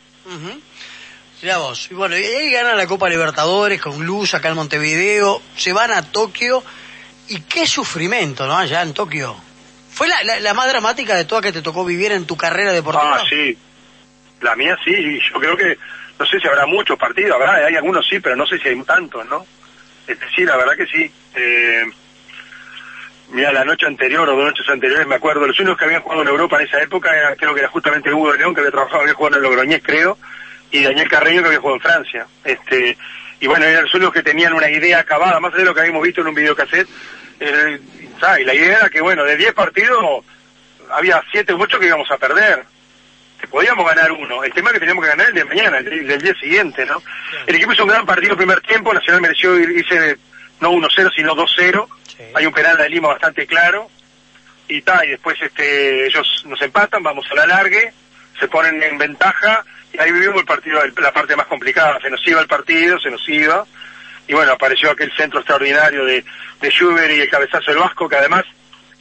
Mira 1.44 1.58
vos, 1.58 1.88
y 1.92 1.94
bueno, 1.94 2.18
y 2.18 2.24
ahí 2.24 2.52
ganan 2.52 2.78
la 2.78 2.88
Copa 2.88 3.10
Libertadores 3.10 3.80
con 3.80 4.04
Luz 4.04 4.34
acá 4.34 4.50
en 4.50 4.56
Montevideo, 4.56 5.40
se 5.56 5.74
van 5.74 5.92
a 5.92 6.02
Tokio, 6.02 6.64
y 7.28 7.42
qué 7.42 7.68
sufrimiento, 7.68 8.48
¿no? 8.48 8.58
Allá 8.58 8.82
en 8.82 8.94
Tokio. 8.94 9.51
¿Fue 9.92 10.08
la, 10.08 10.40
la, 10.40 10.54
más 10.54 10.68
dramática 10.70 11.16
de 11.16 11.26
todas 11.26 11.44
que 11.44 11.52
te 11.52 11.62
tocó 11.62 11.86
vivir 11.86 12.12
en 12.12 12.26
tu 12.26 12.38
carrera 12.38 12.72
deportiva? 12.72 13.18
Ah, 13.18 13.24
sí. 13.30 13.58
La 14.42 14.56
mía 14.56 14.78
sí, 14.84 15.20
yo 15.32 15.40
creo 15.40 15.56
que, 15.56 15.78
no 16.20 16.26
sé 16.26 16.40
si 16.40 16.48
habrá 16.48 16.66
muchos 16.66 16.98
partidos, 16.98 17.36
habrá, 17.36 17.66
hay 17.66 17.76
algunos 17.76 18.08
sí, 18.08 18.20
pero 18.20 18.36
no 18.36 18.48
sé 18.48 18.58
si 18.58 18.70
hay 18.70 18.82
tantos, 18.84 19.26
¿no? 19.28 19.46
Es 20.08 20.20
decir, 20.20 20.48
la 20.48 20.58
verdad 20.58 20.76
que 20.76 20.88
sí. 20.88 21.12
Eh, 21.36 21.86
mira, 23.32 23.52
la 23.52 23.64
noche 23.64 23.86
anterior 23.86 24.28
o 24.28 24.36
dos 24.36 24.46
noches 24.46 24.68
anteriores 24.70 25.06
me 25.06 25.16
acuerdo, 25.16 25.46
los 25.46 25.60
únicos 25.60 25.78
que 25.78 25.86
habían 25.86 26.02
jugado 26.02 26.22
en 26.24 26.28
Europa 26.30 26.58
en 26.60 26.68
esa 26.68 26.82
época 26.82 27.12
creo 27.38 27.54
que 27.54 27.60
era 27.60 27.70
justamente 27.70 28.14
Hugo 28.14 28.34
León, 28.34 28.54
que 28.54 28.62
había 28.62 28.72
trabajado, 28.72 29.02
había 29.02 29.14
jugado 29.14 29.38
en 29.38 29.44
Logroñés, 29.44 29.82
creo, 29.84 30.18
y 30.72 30.84
Daniel 30.84 31.10
Carreño, 31.10 31.42
que 31.42 31.48
había 31.48 31.60
jugado 31.60 31.76
en 31.76 31.82
Francia. 31.82 32.28
Este, 32.44 32.98
y 33.40 33.48
bueno, 33.48 33.66
eran 33.66 33.84
los 33.84 33.94
únicos 33.94 34.14
que 34.14 34.24
tenían 34.24 34.54
una 34.54 34.70
idea 34.70 35.00
acabada, 35.00 35.40
más 35.40 35.54
de 35.54 35.66
lo 35.66 35.74
que 35.74 35.82
habíamos 35.82 36.04
visto 36.04 36.22
en 36.22 36.28
un 36.28 36.36
videocassette, 36.36 36.88
eh, 37.40 37.80
y 38.40 38.44
la 38.44 38.54
idea 38.54 38.78
era 38.78 38.90
que, 38.90 39.02
bueno, 39.02 39.24
de 39.24 39.38
10 39.38 39.54
partidos 39.54 40.24
había 40.92 41.22
7 41.32 41.54
u 41.54 41.62
8 41.62 41.80
que 41.80 41.88
íbamos 41.88 42.10
a 42.12 42.18
perder. 42.18 42.64
Que 43.40 43.48
podíamos 43.48 43.86
ganar 43.86 44.12
uno. 44.12 44.44
El 44.44 44.54
tema 44.54 44.70
es 44.70 44.74
que 44.74 44.80
teníamos 44.82 45.04
que 45.04 45.10
ganar 45.10 45.28
el 45.28 45.34
de 45.34 45.46
mañana, 45.46 45.78
el, 45.80 46.08
del 46.08 46.22
día 46.22 46.36
siguiente, 46.36 46.86
¿no? 46.86 47.02
El 47.48 47.56
equipo 47.56 47.74
hizo 47.74 47.84
un 47.84 47.90
gran 47.90 48.06
partido 48.06 48.34
el 48.34 48.38
primer 48.38 48.62
tiempo, 48.62 48.94
Nacional 48.94 49.22
mereció 49.22 49.58
irse 49.58 50.18
no 50.60 50.72
1-0, 50.72 51.12
sino 51.16 51.36
2-0. 51.36 51.88
Hay 52.36 52.46
un 52.46 52.54
penal 52.54 52.78
de 52.78 52.90
Lima 52.90 53.08
bastante 53.08 53.48
claro. 53.48 53.90
Y 54.68 54.82
tal, 54.84 55.06
y 55.06 55.12
después 55.12 55.42
este, 55.42 56.06
ellos 56.06 56.44
nos 56.46 56.62
empatan, 56.62 57.02
vamos 57.02 57.26
a 57.32 57.36
la 57.36 57.48
largue, 57.48 57.92
se 58.40 58.48
ponen 58.48 58.82
en 58.82 58.98
ventaja, 58.98 59.66
y 59.92 60.00
ahí 60.00 60.12
vivimos 60.12 60.40
el 60.40 60.46
partido, 60.46 60.80
la 61.02 61.12
parte 61.12 61.36
más 61.36 61.48
complicada. 61.48 62.00
Se 62.00 62.10
nos 62.10 62.26
iba 62.26 62.40
el 62.40 62.48
partido, 62.48 63.00
se 63.00 63.10
nos 63.10 63.28
iba 63.28 63.66
y 64.28 64.34
bueno, 64.34 64.54
apareció 64.54 64.92
aquel 64.92 65.12
centro 65.16 65.40
extraordinario 65.40 66.06
de, 66.06 66.24
de 66.62 66.70
Schubert 66.70 67.12
y 67.12 67.22
el 67.22 67.30
cabezazo 67.30 67.72
del 67.72 67.80
Vasco, 67.80 68.08
que 68.08 68.18
además 68.18 68.44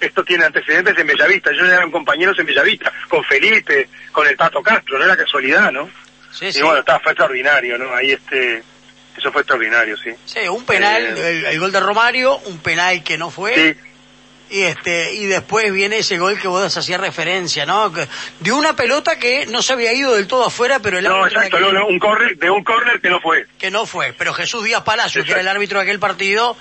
esto 0.01 0.25
tiene 0.25 0.45
antecedentes 0.45 0.97
en 0.99 1.07
Bellavista, 1.07 1.53
yo 1.53 1.65
eran 1.65 1.91
compañeros 1.91 2.39
en 2.39 2.47
Bellavista, 2.47 2.93
con 3.09 3.23
Felipe, 3.25 3.89
con 4.13 4.27
el 4.27 4.37
Pato 4.37 4.63
Castro, 4.63 4.99
no 4.99 5.05
era 5.05 5.17
casualidad, 5.17 5.71
¿no? 5.71 5.91
Sí, 6.33 6.49
y 6.55 6.63
bueno, 6.63 6.81
estaba, 6.81 7.01
fue 7.01 7.13
extraordinario, 7.13 7.77
¿no? 7.77 7.95
Ahí 7.95 8.13
este, 8.13 8.63
eso 9.17 9.33
fue 9.33 9.43
extraordinario, 9.43 9.97
sí. 9.97 10.11
Sí, 10.25 10.49
un 10.49 10.65
penal, 10.65 11.03
eh, 11.19 11.51
el, 11.51 11.61
gol 11.61 11.73
de 11.73 11.81
Romario, 11.81 12.39
un 12.47 12.59
penal 12.59 13.03
que 13.03 13.19
no 13.19 13.31
fue. 13.31 13.55
Sí. 13.55 13.90
Y 14.51 14.63
este, 14.63 15.15
y 15.15 15.27
después 15.27 15.73
viene 15.73 15.99
ese 15.99 16.19
gol 16.19 16.39
que 16.41 16.49
vos 16.49 16.77
hacías 16.77 17.01
referencia, 17.01 17.65
¿no? 17.67 17.93
De 18.41 18.53
una 18.53 18.75
pelota 18.75 19.17
que 19.17 19.47
no 19.47 19.63
se 19.63 19.75
había 19.75 19.93
ido 19.93 20.15
del 20.15 20.27
todo 20.27 20.47
afuera, 20.47 20.81
pero 20.81 20.99
el 20.99 21.05
No, 21.05 21.25
exacto, 21.25 21.57
un 21.87 21.99
corner, 22.01 22.37
de 22.37 22.51
un 22.51 22.65
córner 22.65 23.01
que 23.01 23.11
no 23.11 23.21
fue. 23.21 23.47
Que 23.59 23.71
no 23.71 23.87
fue, 23.87 24.13
pero 24.13 24.35
Jesús 24.35 24.65
Díaz 24.65 24.83
Palacio, 24.83 25.25
que 25.25 25.31
era 25.31 25.41
el 25.41 25.49
árbitro 25.49 25.79
de 25.79 25.85
aquel 25.85 26.01
partido, 26.01 26.57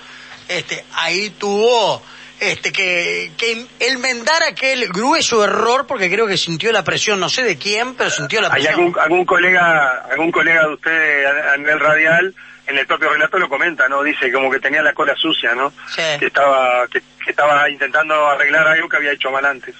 este, 0.48 0.84
ahí 0.94 1.30
tuvo 1.30 2.00
este 2.40 2.72
que, 2.72 3.32
que 3.36 3.66
enmendar 3.80 4.42
aquel 4.42 4.88
grueso 4.88 5.44
error 5.44 5.86
porque 5.86 6.10
creo 6.10 6.26
que 6.26 6.36
sintió 6.36 6.72
la 6.72 6.82
presión, 6.82 7.20
no 7.20 7.28
sé 7.28 7.42
de 7.42 7.58
quién, 7.58 7.94
pero 7.94 8.10
sintió 8.10 8.40
la 8.40 8.50
presión. 8.50 8.74
Hay 8.74 8.80
algún, 8.80 8.98
algún 8.98 9.24
colega, 9.24 10.06
algún 10.10 10.32
colega 10.32 10.66
de 10.66 10.74
usted 10.74 11.24
a, 11.26 11.56
nivel 11.56 11.80
radial 11.80 12.34
en 12.66 12.78
el 12.78 12.86
propio 12.86 13.10
relato 13.10 13.38
lo 13.38 13.48
comenta, 13.48 13.88
¿no? 13.88 14.02
Dice 14.02 14.32
como 14.32 14.50
que 14.50 14.60
tenía 14.60 14.82
la 14.82 14.92
cola 14.92 15.14
sucia, 15.16 15.54
¿no? 15.54 15.72
Que 15.94 16.26
estaba 16.26 16.86
que, 16.88 17.02
estaba 17.26 17.68
intentando 17.68 18.26
arreglar 18.26 18.66
algo 18.68 18.88
que 18.88 18.96
había 18.96 19.12
hecho 19.12 19.30
mal 19.30 19.44
antes. 19.44 19.74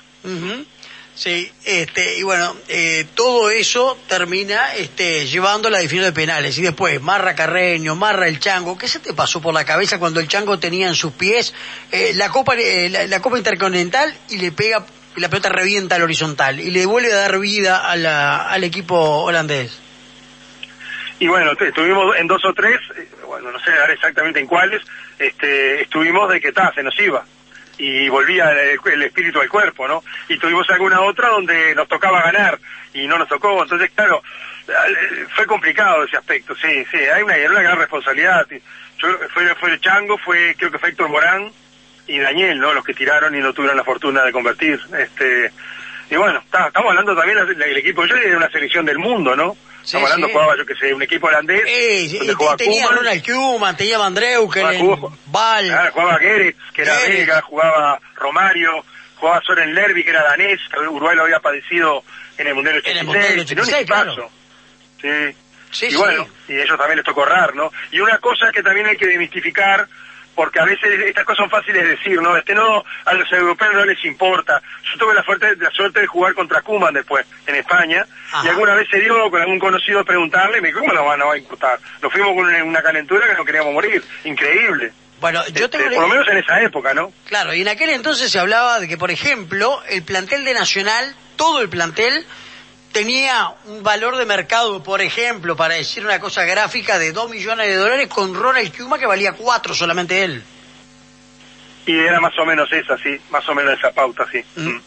Sí, 1.15 1.53
este, 1.67 2.17
y 2.17 2.23
bueno, 2.23 2.57
eh, 2.69 3.05
todo 3.15 3.51
eso 3.51 3.99
termina 4.09 4.75
este, 4.75 5.27
llevando 5.27 5.69
a 5.69 5.71
la 5.71 5.79
definición 5.79 6.15
de 6.15 6.19
penales. 6.19 6.57
Y 6.57 6.63
después, 6.63 7.01
Marra 7.03 7.35
Carreño, 7.35 7.95
Marra 7.95 8.27
el 8.27 8.39
Chango. 8.39 8.79
¿Qué 8.79 8.89
se 8.89 9.01
te 9.01 9.13
pasó 9.13 9.43
por 9.43 9.53
la 9.53 9.65
cabeza 9.65 9.99
cuando 9.99 10.21
el 10.21 10.29
Chango 10.29 10.59
tenía 10.59 10.89
en 10.89 10.95
sus 10.95 11.13
pies 11.13 11.53
eh, 11.93 12.13
la, 12.15 12.31
copa, 12.31 12.55
eh, 12.57 12.89
la, 12.89 13.21
Copa 13.21 13.37
Intercontinental 13.37 14.15
y 14.31 14.39
le 14.39 14.51
pega, 14.53 14.87
y 15.15 15.21
la 15.21 15.29
pelota 15.29 15.51
revienta 15.51 15.97
al 15.97 16.03
horizontal 16.05 16.59
y 16.59 16.71
le 16.71 16.87
vuelve 16.87 17.13
a 17.13 17.17
dar 17.17 17.39
vida 17.39 17.91
a 17.91 17.97
la, 17.97 18.49
al 18.49 18.65
equipo 18.65 18.97
holandés? 18.97 19.79
Y 21.19 21.27
bueno, 21.29 21.53
estuvimos 21.53 22.17
en 22.17 22.29
dos 22.29 22.43
o 22.47 22.55
tres, 22.55 22.81
bueno, 23.31 23.53
no 23.53 23.61
sé 23.61 23.71
exactamente 23.93 24.41
en 24.41 24.49
cuáles, 24.49 24.83
este, 25.17 25.83
estuvimos 25.83 26.29
de 26.29 26.41
que 26.41 26.51
ta, 26.51 26.73
se 26.75 26.83
nos 26.83 26.99
iba 26.99 27.25
y 27.79 28.09
volvía 28.09 28.51
el, 28.51 29.03
espíritu 29.05 29.41
al 29.41 29.49
cuerpo, 29.49 29.87
¿no? 29.87 30.03
Y 30.29 30.37
tuvimos 30.37 30.69
alguna 30.69 31.01
otra 31.03 31.29
donde 31.29 31.73
nos 31.77 31.87
tocaba 31.87 32.23
ganar 32.23 32.59
y 32.93 33.07
no 33.07 33.19
nos 33.19 33.29
tocó, 33.29 33.63
entonces 33.63 33.93
claro, 33.95 34.21
fue 35.37 35.47
complicado 35.47 36.03
ese 36.03 36.17
aspecto, 36.17 36.57
sí, 36.57 36.85
sí, 36.91 36.97
hay 36.97 37.23
una, 37.23 37.37
una 37.51 37.63
gran 37.63 37.79
responsabilidad. 37.79 38.49
Yo, 38.99 39.09
fue, 39.33 39.55
fue 39.55 39.71
el 39.71 39.81
Chango, 39.81 40.19
fue 40.19 40.57
creo 40.59 40.73
que 40.73 40.81
fue 40.81 40.89
Héctor 40.89 41.09
Morán 41.09 41.53
y 42.09 42.19
Daniel, 42.19 42.59
¿no? 42.59 42.75
Los 42.75 42.85
que 42.85 42.95
tiraron 42.95 43.33
y 43.37 43.39
no 43.39 43.53
tuvieron 43.53 43.77
la 43.77 43.85
fortuna 43.85 44.25
de 44.25 44.33
convertir. 44.33 44.81
Este, 44.99 45.53
y 46.11 46.17
bueno, 46.17 46.43
estamos 46.45 46.91
hablando 46.91 47.15
también 47.15 47.47
del 47.57 47.77
equipo, 47.77 48.05
yo 48.07 48.17
de 48.17 48.37
una 48.37 48.51
selección 48.51 48.85
del 48.85 48.99
mundo, 48.99 49.37
¿no? 49.37 49.57
Estamos 49.85 50.11
hablando, 50.11 50.29
jugaba, 50.29 50.57
yo 50.57 50.67
que 50.67 50.75
sé, 50.75 50.93
un 50.93 51.03
equipo 51.03 51.27
holandés. 51.27 51.63
Sí, 51.67 52.19
donde 52.19 52.35
jugaba 52.35 52.57
tenía 52.57 52.83
Koeman, 52.83 52.99
Ronald 52.99 53.27
Koeman, 53.27 53.77
tenía 53.77 53.99
Van 53.99 54.15
Dreuken, 54.15 54.99
Val. 55.27 55.71
Ah, 55.73 55.91
jugaba 55.93 56.19
Gerets, 56.19 56.59
que 56.73 56.83
era 56.83 56.99
belga, 56.99 57.43
jugaba 57.43 58.01
Romario, 58.15 58.85
jugaba 59.17 59.41
Soren 59.43 59.75
Lerby, 59.75 60.05
que 60.05 60.11
era 60.11 60.23
danés, 60.23 60.61
Uruguay 60.77 61.17
lo 61.17 61.23
había 61.25 61.41
padecido 61.41 62.05
en 62.39 62.47
el 62.47 62.55
Mundial 62.55 62.77
86. 62.79 62.95
En 62.95 63.01
el 63.01 63.07
Mundial 63.07 63.41
86, 63.41 63.87
claro. 63.87 64.31
Sí. 65.01 65.37
Sí, 65.73 65.87
y 65.89 65.95
bueno, 65.95 66.27
y 66.49 66.55
a 66.55 66.65
ellos 66.65 66.77
también 66.77 66.97
les 66.97 67.05
tocó 67.05 67.23
errar, 67.23 67.55
¿no? 67.55 67.71
Y 67.93 68.01
una 68.01 68.19
cosa 68.19 68.51
que 68.53 68.61
también 68.61 68.87
hay 68.89 68.97
que 68.97 69.07
demistificar 69.07 69.87
porque 70.35 70.61
a 70.61 70.65
veces 70.65 71.01
estas 71.07 71.25
cosas 71.25 71.39
son 71.39 71.51
fáciles 71.51 71.83
de 71.83 71.91
decir, 71.91 72.21
¿no? 72.21 72.37
Este 72.37 72.55
no, 72.55 72.85
a 73.05 73.15
los 73.15 73.31
europeos 73.33 73.75
no 73.75 73.85
les 73.85 74.05
importa. 74.05 74.63
Yo 74.91 74.99
tuve 74.99 75.15
la 75.15 75.23
suerte, 75.23 75.57
la 75.57 75.71
suerte 75.71 76.01
de 76.01 76.07
jugar 76.07 76.35
contra 76.35 76.63
Kuman 76.63 76.95
después, 76.95 77.27
en 77.47 77.57
España, 77.57 78.07
y 78.45 78.49
alguna 78.49 78.75
vez 78.75 78.89
se 78.91 79.01
dio 79.01 79.31
con 79.31 79.41
algún 79.41 79.59
conocido 79.59 80.05
preguntarle, 80.05 80.59
y 80.59 80.61
me 80.61 80.69
dijo, 80.69 80.81
¿cómo 80.81 80.93
no 80.93 81.05
va, 81.05 81.35
a 81.35 81.39
importar? 81.39 81.79
Nos 82.03 82.13
fuimos 82.13 82.35
con 82.35 82.47
una, 82.47 82.83
calentura 82.83 83.27
que 83.27 83.35
no 83.35 83.45
queríamos 83.45 83.75
morir, 83.75 84.03
increíble. 84.25 84.93
Bueno, 85.21 85.47
yo 85.49 85.67
este, 85.67 85.79
por 85.79 86.01
lo 86.01 86.09
menos 86.09 86.27
en 86.29 86.39
esa 86.39 86.63
época, 86.63 86.95
¿no? 86.95 87.13
Claro, 87.27 87.53
y 87.53 87.61
en 87.61 87.69
aquel 87.69 87.91
entonces 87.91 88.31
se 88.31 88.39
hablaba 88.39 88.81
de 88.81 88.89
que, 88.89 88.97
por 88.97 89.11
ejemplo, 89.11 89.83
el 89.91 90.03
plantel 90.03 90.45
de 90.47 90.55
Nacional, 90.55 91.15
todo 91.37 91.61
el 91.61 91.69
plantel, 91.69 92.25
tenía 92.93 93.53
un 93.67 93.83
valor 93.83 94.17
de 94.17 94.27
mercado, 94.27 94.83
por 94.83 95.01
ejemplo, 95.01 95.57
para 95.57 95.75
decir 95.75 96.05
una 96.05 96.21
cosa 96.21 96.45
gráfica, 96.45 96.99
de 96.99 97.13
2 97.13 97.31
millones 97.31 97.69
de 97.69 97.77
dólares 97.77 98.09
con 98.09 98.35
Ronald 98.35 98.77
Kuma 98.77 98.99
que 98.99 99.07
valía 99.07 99.33
4 99.33 99.75
solamente 99.75 100.23
él. 100.23 100.43
Y 101.87 101.99
era 101.99 102.21
más 102.21 102.39
o 102.39 102.45
menos 102.45 102.71
esa, 102.73 102.97
sí, 102.99 103.19
más 103.31 103.49
o 103.49 103.55
menos 103.55 103.79
esa 103.79 103.91
pauta, 103.91 104.27
sí. 104.31 104.43
Mm. 104.57 104.79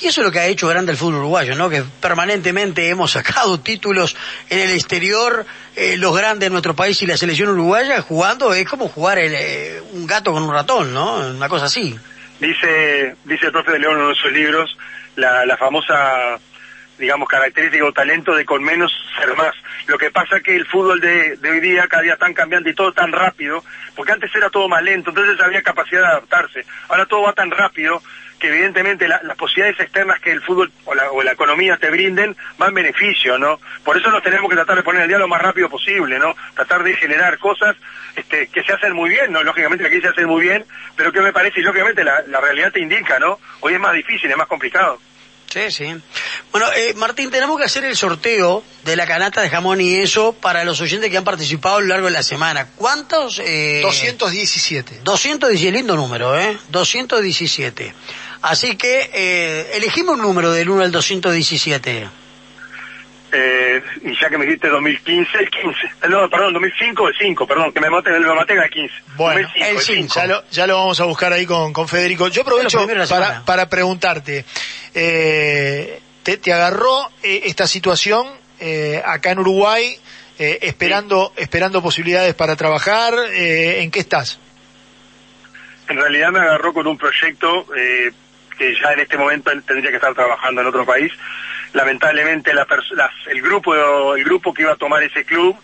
Y 0.00 0.06
eso 0.08 0.20
es 0.20 0.26
lo 0.26 0.32
que 0.32 0.40
ha 0.40 0.46
hecho 0.46 0.66
grande 0.66 0.90
el 0.90 0.98
fútbol 0.98 1.16
uruguayo, 1.16 1.54
¿no? 1.54 1.70
Que 1.70 1.84
permanentemente 2.00 2.88
hemos 2.88 3.12
sacado 3.12 3.60
títulos 3.60 4.16
en 4.50 4.58
el 4.58 4.70
exterior, 4.70 5.46
eh, 5.76 5.96
los 5.96 6.16
grandes 6.16 6.46
de 6.46 6.50
nuestro 6.50 6.74
país 6.74 7.00
y 7.02 7.06
la 7.06 7.16
selección 7.16 7.50
uruguaya 7.50 8.00
jugando, 8.02 8.52
es 8.52 8.68
como 8.68 8.88
jugar 8.88 9.18
eh, 9.20 9.80
un 9.92 10.06
gato 10.06 10.32
con 10.32 10.42
un 10.42 10.52
ratón, 10.52 10.92
¿no? 10.92 11.30
Una 11.30 11.48
cosa 11.48 11.66
así. 11.66 11.96
Dice, 12.40 13.14
dice 13.24 13.46
el 13.46 13.52
profe 13.52 13.72
de 13.72 13.78
León 13.78 13.94
en 13.94 14.00
uno 14.00 14.08
de 14.08 14.16
sus 14.16 14.32
libros, 14.32 14.76
la, 15.14 15.46
la 15.46 15.56
famosa 15.56 16.40
digamos, 16.98 17.28
característica 17.28 17.84
o 17.84 17.92
talento 17.92 18.34
de 18.34 18.44
con 18.44 18.62
menos 18.62 18.92
ser 19.18 19.34
más. 19.36 19.54
Lo 19.86 19.98
que 19.98 20.10
pasa 20.10 20.40
que 20.40 20.54
el 20.54 20.66
fútbol 20.66 21.00
de, 21.00 21.38
hoy 21.42 21.60
día 21.60 21.86
cada 21.88 22.02
día 22.02 22.16
tan 22.16 22.34
cambiante 22.34 22.70
y 22.70 22.74
todo 22.74 22.92
tan 22.92 23.12
rápido, 23.12 23.62
porque 23.96 24.12
antes 24.12 24.34
era 24.34 24.50
todo 24.50 24.68
más 24.68 24.82
lento, 24.82 25.10
entonces 25.10 25.40
había 25.40 25.62
capacidad 25.62 26.02
de 26.02 26.06
adaptarse. 26.06 26.64
Ahora 26.88 27.06
todo 27.06 27.22
va 27.22 27.32
tan 27.32 27.50
rápido 27.50 28.02
que 28.42 28.48
evidentemente 28.48 29.06
las 29.06 29.36
posibilidades 29.36 29.78
externas 29.78 30.18
que 30.18 30.32
el 30.32 30.42
fútbol 30.42 30.72
o 30.84 30.94
la, 30.94 31.12
o 31.12 31.22
la, 31.22 31.30
economía 31.30 31.76
te 31.76 31.90
brinden 31.90 32.36
van 32.58 32.70
en 32.70 32.74
beneficio, 32.74 33.38
¿no? 33.38 33.60
Por 33.84 33.96
eso 33.96 34.10
nos 34.10 34.20
tenemos 34.20 34.50
que 34.50 34.56
tratar 34.56 34.76
de 34.76 34.82
poner 34.82 35.02
el 35.02 35.08
día 35.08 35.18
lo 35.18 35.28
más 35.28 35.40
rápido 35.40 35.68
posible, 35.68 36.18
¿no? 36.18 36.34
Tratar 36.56 36.82
de 36.82 36.94
generar 36.94 37.38
cosas 37.38 37.76
este, 38.16 38.48
que 38.48 38.64
se 38.64 38.72
hacen 38.72 38.94
muy 38.94 39.10
bien, 39.10 39.30
¿no? 39.30 39.44
Lógicamente 39.44 39.86
aquí 39.86 40.00
se 40.00 40.08
hacen 40.08 40.26
muy 40.26 40.42
bien, 40.42 40.64
pero 40.96 41.12
que 41.12 41.20
me 41.20 41.32
parece, 41.32 41.60
y 41.60 41.62
lógicamente 41.62 42.02
la, 42.02 42.20
la 42.26 42.40
realidad 42.40 42.72
te 42.72 42.80
indica, 42.80 43.20
¿no? 43.20 43.38
Hoy 43.60 43.74
es 43.74 43.80
más 43.80 43.94
difícil, 43.94 44.28
es 44.28 44.36
más 44.36 44.48
complicado. 44.48 44.98
Sí, 45.52 45.70
sí. 45.70 45.84
Bueno, 46.50 46.66
eh, 46.74 46.94
Martín, 46.94 47.30
tenemos 47.30 47.58
que 47.58 47.64
hacer 47.64 47.84
el 47.84 47.94
sorteo 47.94 48.64
de 48.84 48.96
la 48.96 49.06
canasta 49.06 49.42
de 49.42 49.50
jamón 49.50 49.82
y 49.82 49.96
eso 49.96 50.32
para 50.32 50.64
los 50.64 50.80
oyentes 50.80 51.10
que 51.10 51.18
han 51.18 51.24
participado 51.24 51.76
a 51.76 51.80
lo 51.80 51.88
largo 51.88 52.06
de 52.06 52.12
la 52.12 52.22
semana. 52.22 52.68
¿Cuántos? 52.76 53.38
Eh, 53.38 53.80
217. 53.82 55.00
217, 55.04 55.76
lindo 55.76 55.94
número, 55.94 56.38
¿eh? 56.38 56.56
217. 56.70 57.94
Así 58.40 58.76
que 58.76 59.10
eh, 59.12 59.72
elegimos 59.74 60.14
un 60.14 60.22
número 60.22 60.52
del 60.52 60.70
1 60.70 60.84
al 60.84 60.92
217. 60.92 62.21
Eh, 63.34 63.82
y 64.02 64.20
ya 64.20 64.28
que 64.28 64.36
me 64.36 64.44
dijiste 64.44 64.68
2015, 64.68 65.38
el 65.38 65.50
15. 65.50 65.78
No, 66.10 66.28
perdón, 66.28 66.52
2005, 66.52 67.08
el 67.08 67.14
5, 67.18 67.46
perdón, 67.46 67.72
que 67.72 67.80
me 67.80 67.88
maté, 67.88 68.10
me 68.10 68.34
maté 68.34 68.52
el 68.52 68.70
15. 68.70 68.94
Bueno, 69.16 69.48
el 69.54 69.78
5. 69.78 70.14
Ya 70.14 70.26
lo, 70.26 70.44
ya 70.50 70.66
lo 70.66 70.76
vamos 70.76 71.00
a 71.00 71.04
buscar 71.04 71.32
ahí 71.32 71.46
con, 71.46 71.72
con 71.72 71.88
Federico. 71.88 72.28
Yo 72.28 72.42
aprovecho 72.42 72.86
para, 73.08 73.42
para 73.44 73.68
preguntarte, 73.70 74.44
eh, 74.94 76.00
¿te, 76.22 76.36
¿te, 76.36 76.52
agarró 76.52 77.08
eh, 77.22 77.44
esta 77.46 77.66
situación 77.66 78.26
eh, 78.60 79.02
acá 79.04 79.30
en 79.30 79.38
Uruguay 79.38 79.98
eh, 80.38 80.58
esperando, 80.62 81.32
esperando 81.36 81.82
posibilidades 81.82 82.34
para 82.34 82.56
trabajar? 82.56 83.14
Eh, 83.32 83.82
¿En 83.82 83.90
qué 83.90 84.00
estás? 84.00 84.38
En 85.88 85.96
realidad 85.96 86.30
me 86.32 86.40
agarró 86.40 86.72
con 86.72 86.86
un 86.86 86.98
proyecto 86.98 87.66
eh, 87.76 88.10
que 88.58 88.74
ya 88.74 88.92
en 88.92 89.00
este 89.00 89.16
momento 89.16 89.50
tendría 89.66 89.90
que 89.90 89.96
estar 89.96 90.14
trabajando 90.14 90.60
en 90.60 90.66
otro 90.66 90.84
país 90.84 91.12
lamentablemente 91.72 92.52
la 92.54 92.66
el 93.26 93.42
grupo 93.42 94.14
el 94.14 94.24
grupo 94.24 94.52
que 94.52 94.62
iba 94.62 94.72
a 94.72 94.76
tomar 94.76 95.02
ese 95.02 95.24
club 95.24 95.56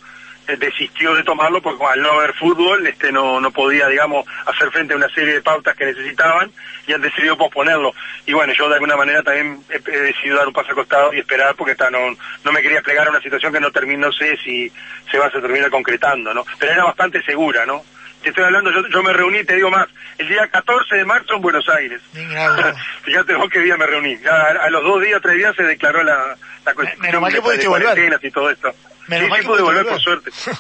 eh, 0.47 0.57
desistió 0.57 1.15
de 1.15 1.23
tomarlo 1.23 1.61
porque 1.61 1.85
al 1.85 2.01
no 2.01 2.13
haber 2.13 2.33
fútbol 2.35 2.87
este 2.87 3.13
no 3.13 3.41
no 3.41 3.51
podía 3.51 3.87
digamos 3.89 4.25
hacer 4.47 4.71
frente 4.71 4.95
a 4.95 4.97
una 4.97 5.09
serie 5.11 5.35
de 5.35 5.43
pautas 5.43 5.77
que 5.77 5.85
necesitaban 5.87 6.51
y 6.87 6.95
han 6.95 7.03
decidido 7.03 7.37
posponerlo. 7.37 7.95
Y 8.25 8.33
bueno 8.33 8.55
yo 8.55 8.69
de 8.69 8.77
alguna 8.77 8.97
manera 8.97 9.23
también 9.23 9.63
he, 9.69 9.79
decidido 9.79 10.39
dar 10.39 10.49
un 10.49 10.55
paso 10.55 10.73
acostado 10.73 11.13
y 11.13 11.19
esperar 11.19 11.55
porque 11.55 11.73
está, 11.73 11.91
no 11.91 12.17
no 12.45 12.53
me 12.53 12.63
quería 12.63 12.81
plegar 12.81 13.07
a 13.07 13.11
una 13.11 13.21
situación 13.21 13.53
que 13.53 13.61
no 13.61 13.71
termino 13.71 14.07
no 14.07 14.13
sé 14.13 14.39
si 14.39 14.73
se 15.11 15.19
va 15.19 15.27
a 15.27 15.31
terminar 15.31 15.71
concretando 15.71 16.33
no 16.33 16.45
pero 16.59 16.73
era 16.73 16.85
bastante 16.85 17.23
segura 17.23 17.67
no 17.67 17.83
te 18.23 18.31
estoy 18.31 18.45
hablando, 18.45 18.71
yo, 18.71 18.87
yo 18.89 19.03
me 19.03 19.13
reuní, 19.13 19.45
te 19.45 19.57
digo 19.57 19.71
más, 19.71 19.89
el 20.19 20.29
día 20.29 20.49
14 20.49 20.97
de 20.97 21.05
marzo 21.05 21.35
en 21.35 21.43
Buenos 21.43 21.69
Aires. 21.69 22.01
Fíjate 23.03 23.35
vos 23.35 23.49
qué 23.51 23.61
día 23.61 23.77
me 23.77 23.87
reuní. 23.87 24.19
a, 24.27 24.69
los 24.71 24.83
dos 24.83 25.03
días, 25.03 25.21
tres 25.23 25.37
días 25.37 25.55
se 25.57 25.63
declaró 25.63 26.03
la, 26.03 26.37
la 26.65 26.75
cuestión 26.75 27.01
Menos 27.01 27.21
mal 27.21 27.33
que 27.33 27.41
pudiste 27.41 27.69
volver. 27.69 28.21
y 28.23 28.31
todo 28.31 28.51
esto. 28.51 28.75
Menos 29.07 29.25
sí, 29.25 29.31
mal 29.31 29.41
sí 29.41 29.47
pude 29.47 29.63
volver, 29.63 29.87
por 29.87 30.01
suerte. 30.01 30.31
sí, 30.35 30.51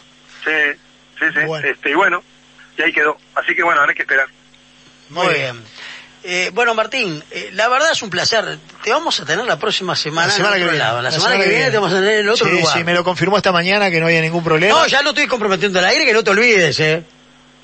sí, 1.18 1.24
sí. 1.34 1.40
Este, 1.64 1.90
y 1.90 1.94
bueno, 1.94 2.22
y 2.76 2.82
ahí 2.82 2.92
quedó. 2.92 3.18
Así 3.34 3.54
que 3.54 3.62
bueno, 3.62 3.80
ahora 3.80 3.90
hay 3.90 3.96
que 3.96 4.02
esperar. 4.02 4.28
Muy 5.10 5.34
bien. 5.34 5.62
Eh, 6.24 6.50
bueno, 6.52 6.74
Martín, 6.74 7.22
eh, 7.30 7.50
la 7.52 7.68
verdad 7.68 7.92
es 7.92 8.02
un 8.02 8.10
placer. 8.10 8.58
Te 8.82 8.90
vamos 8.90 9.20
a 9.20 9.24
tener 9.24 9.44
la 9.46 9.58
próxima 9.58 9.94
semana. 9.94 10.28
La 10.28 10.32
semana 10.32 10.56
que 10.56 10.64
viene. 10.64 10.78
La, 10.78 11.10
semana, 11.10 11.38
que, 11.38 11.48
viene, 11.48 11.70
te 11.70 11.76
vamos 11.76 11.92
a 11.92 11.96
tener 11.96 12.20
en 12.20 12.28
otro 12.28 12.46
sí, 12.46 12.52
lugar. 12.52 12.76
Sí, 12.76 12.84
me 12.84 12.92
lo 12.92 13.04
confirmó 13.04 13.36
esta 13.36 13.52
mañana 13.52 13.90
que 13.90 14.00
no 14.00 14.06
había 14.06 14.20
ningún 14.20 14.42
problema. 14.42 14.74
No, 14.74 14.86
ya 14.86 15.02
lo 15.02 15.10
estoy 15.10 15.26
comprometiendo 15.26 15.78
al 15.78 15.86
aire, 15.86 16.04
que 16.04 16.12
no 16.12 16.24
te 16.24 16.30
olvides, 16.30 16.80
eh. 16.80 17.04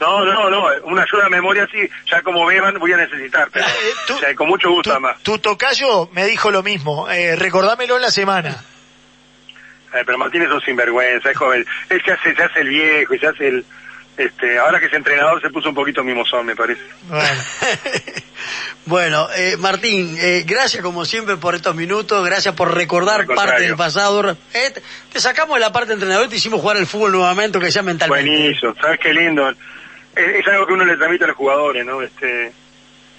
No, 0.04 0.24
no, 0.24 0.50
no, 0.50 0.66
una 0.84 1.02
ayuda 1.02 1.24
de 1.24 1.30
memoria 1.30 1.66
sí, 1.72 1.88
ya 2.10 2.20
como 2.20 2.44
beban 2.44 2.78
voy 2.78 2.92
a 2.92 2.98
necesitar, 2.98 3.48
pero 3.50 3.64
eh, 3.66 4.34
con 4.34 4.48
mucho 4.48 4.68
gusto 4.70 4.90
además. 4.90 5.16
Tu 5.22 5.38
tocayo 5.38 6.10
me 6.12 6.26
dijo 6.26 6.50
lo 6.50 6.62
mismo, 6.62 7.08
eh, 7.08 7.36
recordámelo 7.36 7.96
en 7.96 8.02
la 8.02 8.10
semana. 8.10 8.50
Eh, 9.94 10.02
pero 10.04 10.18
Martín 10.18 10.42
es 10.42 10.50
un 10.50 10.60
sinvergüenza, 10.60 11.30
es 11.30 11.36
joven, 11.36 11.64
es 11.88 12.02
que 12.02 12.34
se 12.34 12.42
hace 12.42 12.60
el 12.60 12.68
viejo 12.68 13.14
y 13.14 13.18
se 13.18 13.26
hace 13.28 13.48
el, 13.48 13.64
este, 14.18 14.58
ahora 14.58 14.78
que 14.78 14.86
es 14.86 14.92
entrenador 14.92 15.40
se 15.40 15.48
puso 15.48 15.70
un 15.70 15.74
poquito 15.74 16.04
mimosón, 16.04 16.44
me 16.44 16.54
parece. 16.54 16.82
Bueno. 17.08 17.40
Bueno, 18.86 19.28
eh, 19.34 19.56
Martín, 19.58 20.14
eh, 20.18 20.44
gracias 20.46 20.82
como 20.82 21.06
siempre 21.06 21.36
por 21.38 21.54
estos 21.54 21.74
minutos, 21.74 22.24
gracias 22.26 22.54
por 22.54 22.74
recordar 22.74 23.26
parte 23.26 23.62
del 23.62 23.76
pasado. 23.76 24.36
Eh, 24.52 24.74
te 25.10 25.20
sacamos 25.20 25.54
de 25.54 25.60
la 25.60 25.72
parte 25.72 25.88
de 25.88 25.94
entrenador 25.94 26.26
y 26.26 26.28
te 26.28 26.36
hicimos 26.36 26.60
jugar 26.60 26.76
el 26.76 26.86
fútbol 26.86 27.12
nuevamente, 27.12 27.58
que 27.58 27.72
sea 27.72 27.82
mentalmente. 27.82 28.30
Buenísimo, 28.30 28.74
¿sabes 28.78 29.00
qué 29.00 29.14
lindo? 29.14 29.50
Es, 30.16 30.46
algo 30.48 30.66
que 30.66 30.72
uno 30.72 30.84
le 30.84 30.96
transmite 30.96 31.24
a 31.24 31.28
los 31.28 31.36
jugadores, 31.36 31.84
¿no? 31.84 32.02
Este, 32.02 32.52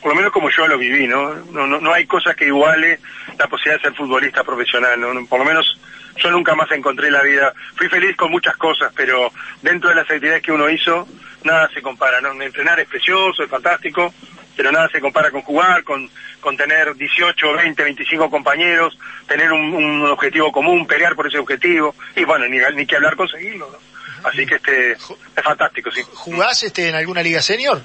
por 0.02 0.12
lo 0.12 0.16
menos 0.16 0.32
como 0.32 0.50
yo 0.50 0.68
lo 0.68 0.78
viví, 0.78 1.08
¿no? 1.08 1.36
No, 1.52 1.68
no, 1.68 1.80
no 1.80 1.94
hay 1.94 2.06
cosa 2.06 2.34
que 2.34 2.46
iguale 2.46 3.00
la 3.38 3.48
posibilidad 3.48 3.82
de 3.82 3.90
ser 3.90 3.98
futbolista 3.98 4.44
profesional, 4.44 5.00
¿no? 5.00 5.26
Por 5.26 5.40
lo 5.40 5.46
menos 5.46 5.80
yo 6.18 6.32
nunca 6.32 6.56
más 6.56 6.72
encontré 6.72 7.12
la 7.12 7.22
vida. 7.22 7.54
Fui 7.76 7.90
feliz 7.90 8.16
con 8.16 8.32
muchas 8.32 8.56
cosas, 8.58 8.92
pero 8.96 9.32
dentro 9.62 9.90
de 9.90 9.96
las 9.96 10.10
actividades 10.10 10.42
que 10.42 10.52
uno 10.52 10.70
hizo, 10.70 11.08
nada 11.44 11.70
se 11.74 11.82
compara, 11.82 12.22
¿no? 12.22 12.42
Entrenar 12.42 12.80
es 12.80 12.88
precioso, 12.88 13.44
es 13.44 13.50
fantástico, 13.50 14.14
pero 14.56 14.72
nada 14.72 14.88
se 14.90 15.02
compara 15.02 15.32
con 15.32 15.42
jugar, 15.42 15.84
con, 15.84 16.10
con 16.40 16.56
tener 16.56 16.96
18, 16.96 17.54
20, 17.54 17.84
25 17.84 18.30
compañeros, 18.30 18.98
tener 19.28 19.52
un, 19.52 20.06
objetivo 20.06 20.52
común, 20.52 20.88
pelear 20.88 21.16
por 21.16 21.28
ese 21.28 21.40
objetivo, 21.40 21.96
y 22.16 22.24
bueno, 22.24 22.48
ni, 22.48 22.60
ni 22.76 22.86
que 22.86 22.96
hablar 22.96 23.16
conseguirlo, 23.16 23.70
¿no? 23.72 23.95
Así 24.26 24.46
que 24.46 24.56
este, 24.56 24.94
es 24.94 25.44
fantástico, 25.44 25.92
sí. 25.92 26.02
¿Jugás 26.14 26.64
este, 26.64 26.90
en 26.90 26.96
alguna 26.96 27.22
liga 27.22 27.42
senior? 27.42 27.82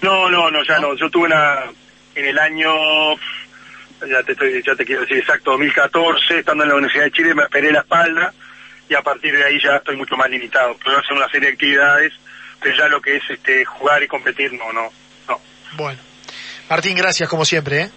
No, 0.00 0.30
no, 0.30 0.50
no, 0.50 0.62
ya 0.64 0.78
no. 0.78 0.94
Yo 0.96 1.10
tuve 1.10 1.26
una, 1.26 1.64
en 2.14 2.24
el 2.24 2.38
año, 2.38 2.70
ya 4.08 4.22
te, 4.24 4.32
estoy, 4.32 4.62
ya 4.64 4.76
te 4.76 4.84
quiero 4.84 5.02
decir 5.02 5.18
exacto, 5.18 5.50
2014, 5.50 6.38
estando 6.38 6.62
en 6.62 6.70
la 6.70 6.76
Universidad 6.76 7.04
de 7.04 7.10
Chile, 7.10 7.34
me 7.34 7.42
esperé 7.42 7.72
la 7.72 7.80
espalda, 7.80 8.32
y 8.88 8.94
a 8.94 9.02
partir 9.02 9.36
de 9.36 9.44
ahí 9.44 9.58
ya 9.62 9.76
estoy 9.76 9.96
mucho 9.96 10.16
más 10.16 10.30
limitado. 10.30 10.76
Puedo 10.76 10.98
hacer 10.98 11.16
una 11.16 11.28
serie 11.28 11.48
de 11.48 11.54
actividades, 11.54 12.12
pero 12.62 12.76
ya 12.76 12.88
lo 12.88 13.02
que 13.02 13.16
es 13.16 13.22
este 13.28 13.64
jugar 13.64 14.02
y 14.02 14.08
competir, 14.08 14.52
no, 14.52 14.72
no, 14.72 14.88
no. 15.28 15.40
Bueno. 15.72 15.98
Martín, 16.68 16.96
gracias 16.96 17.28
como 17.28 17.44
siempre, 17.44 17.82
¿eh? 17.82 17.90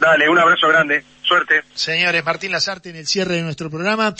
Dale, 0.00 0.28
un 0.28 0.38
abrazo 0.38 0.68
grande. 0.68 1.04
Suerte. 1.22 1.62
Señores, 1.74 2.24
Martín 2.24 2.50
Lazarte 2.50 2.90
en 2.90 2.96
el 2.96 3.06
cierre 3.06 3.36
de 3.36 3.42
nuestro 3.42 3.70
programa. 3.70 4.14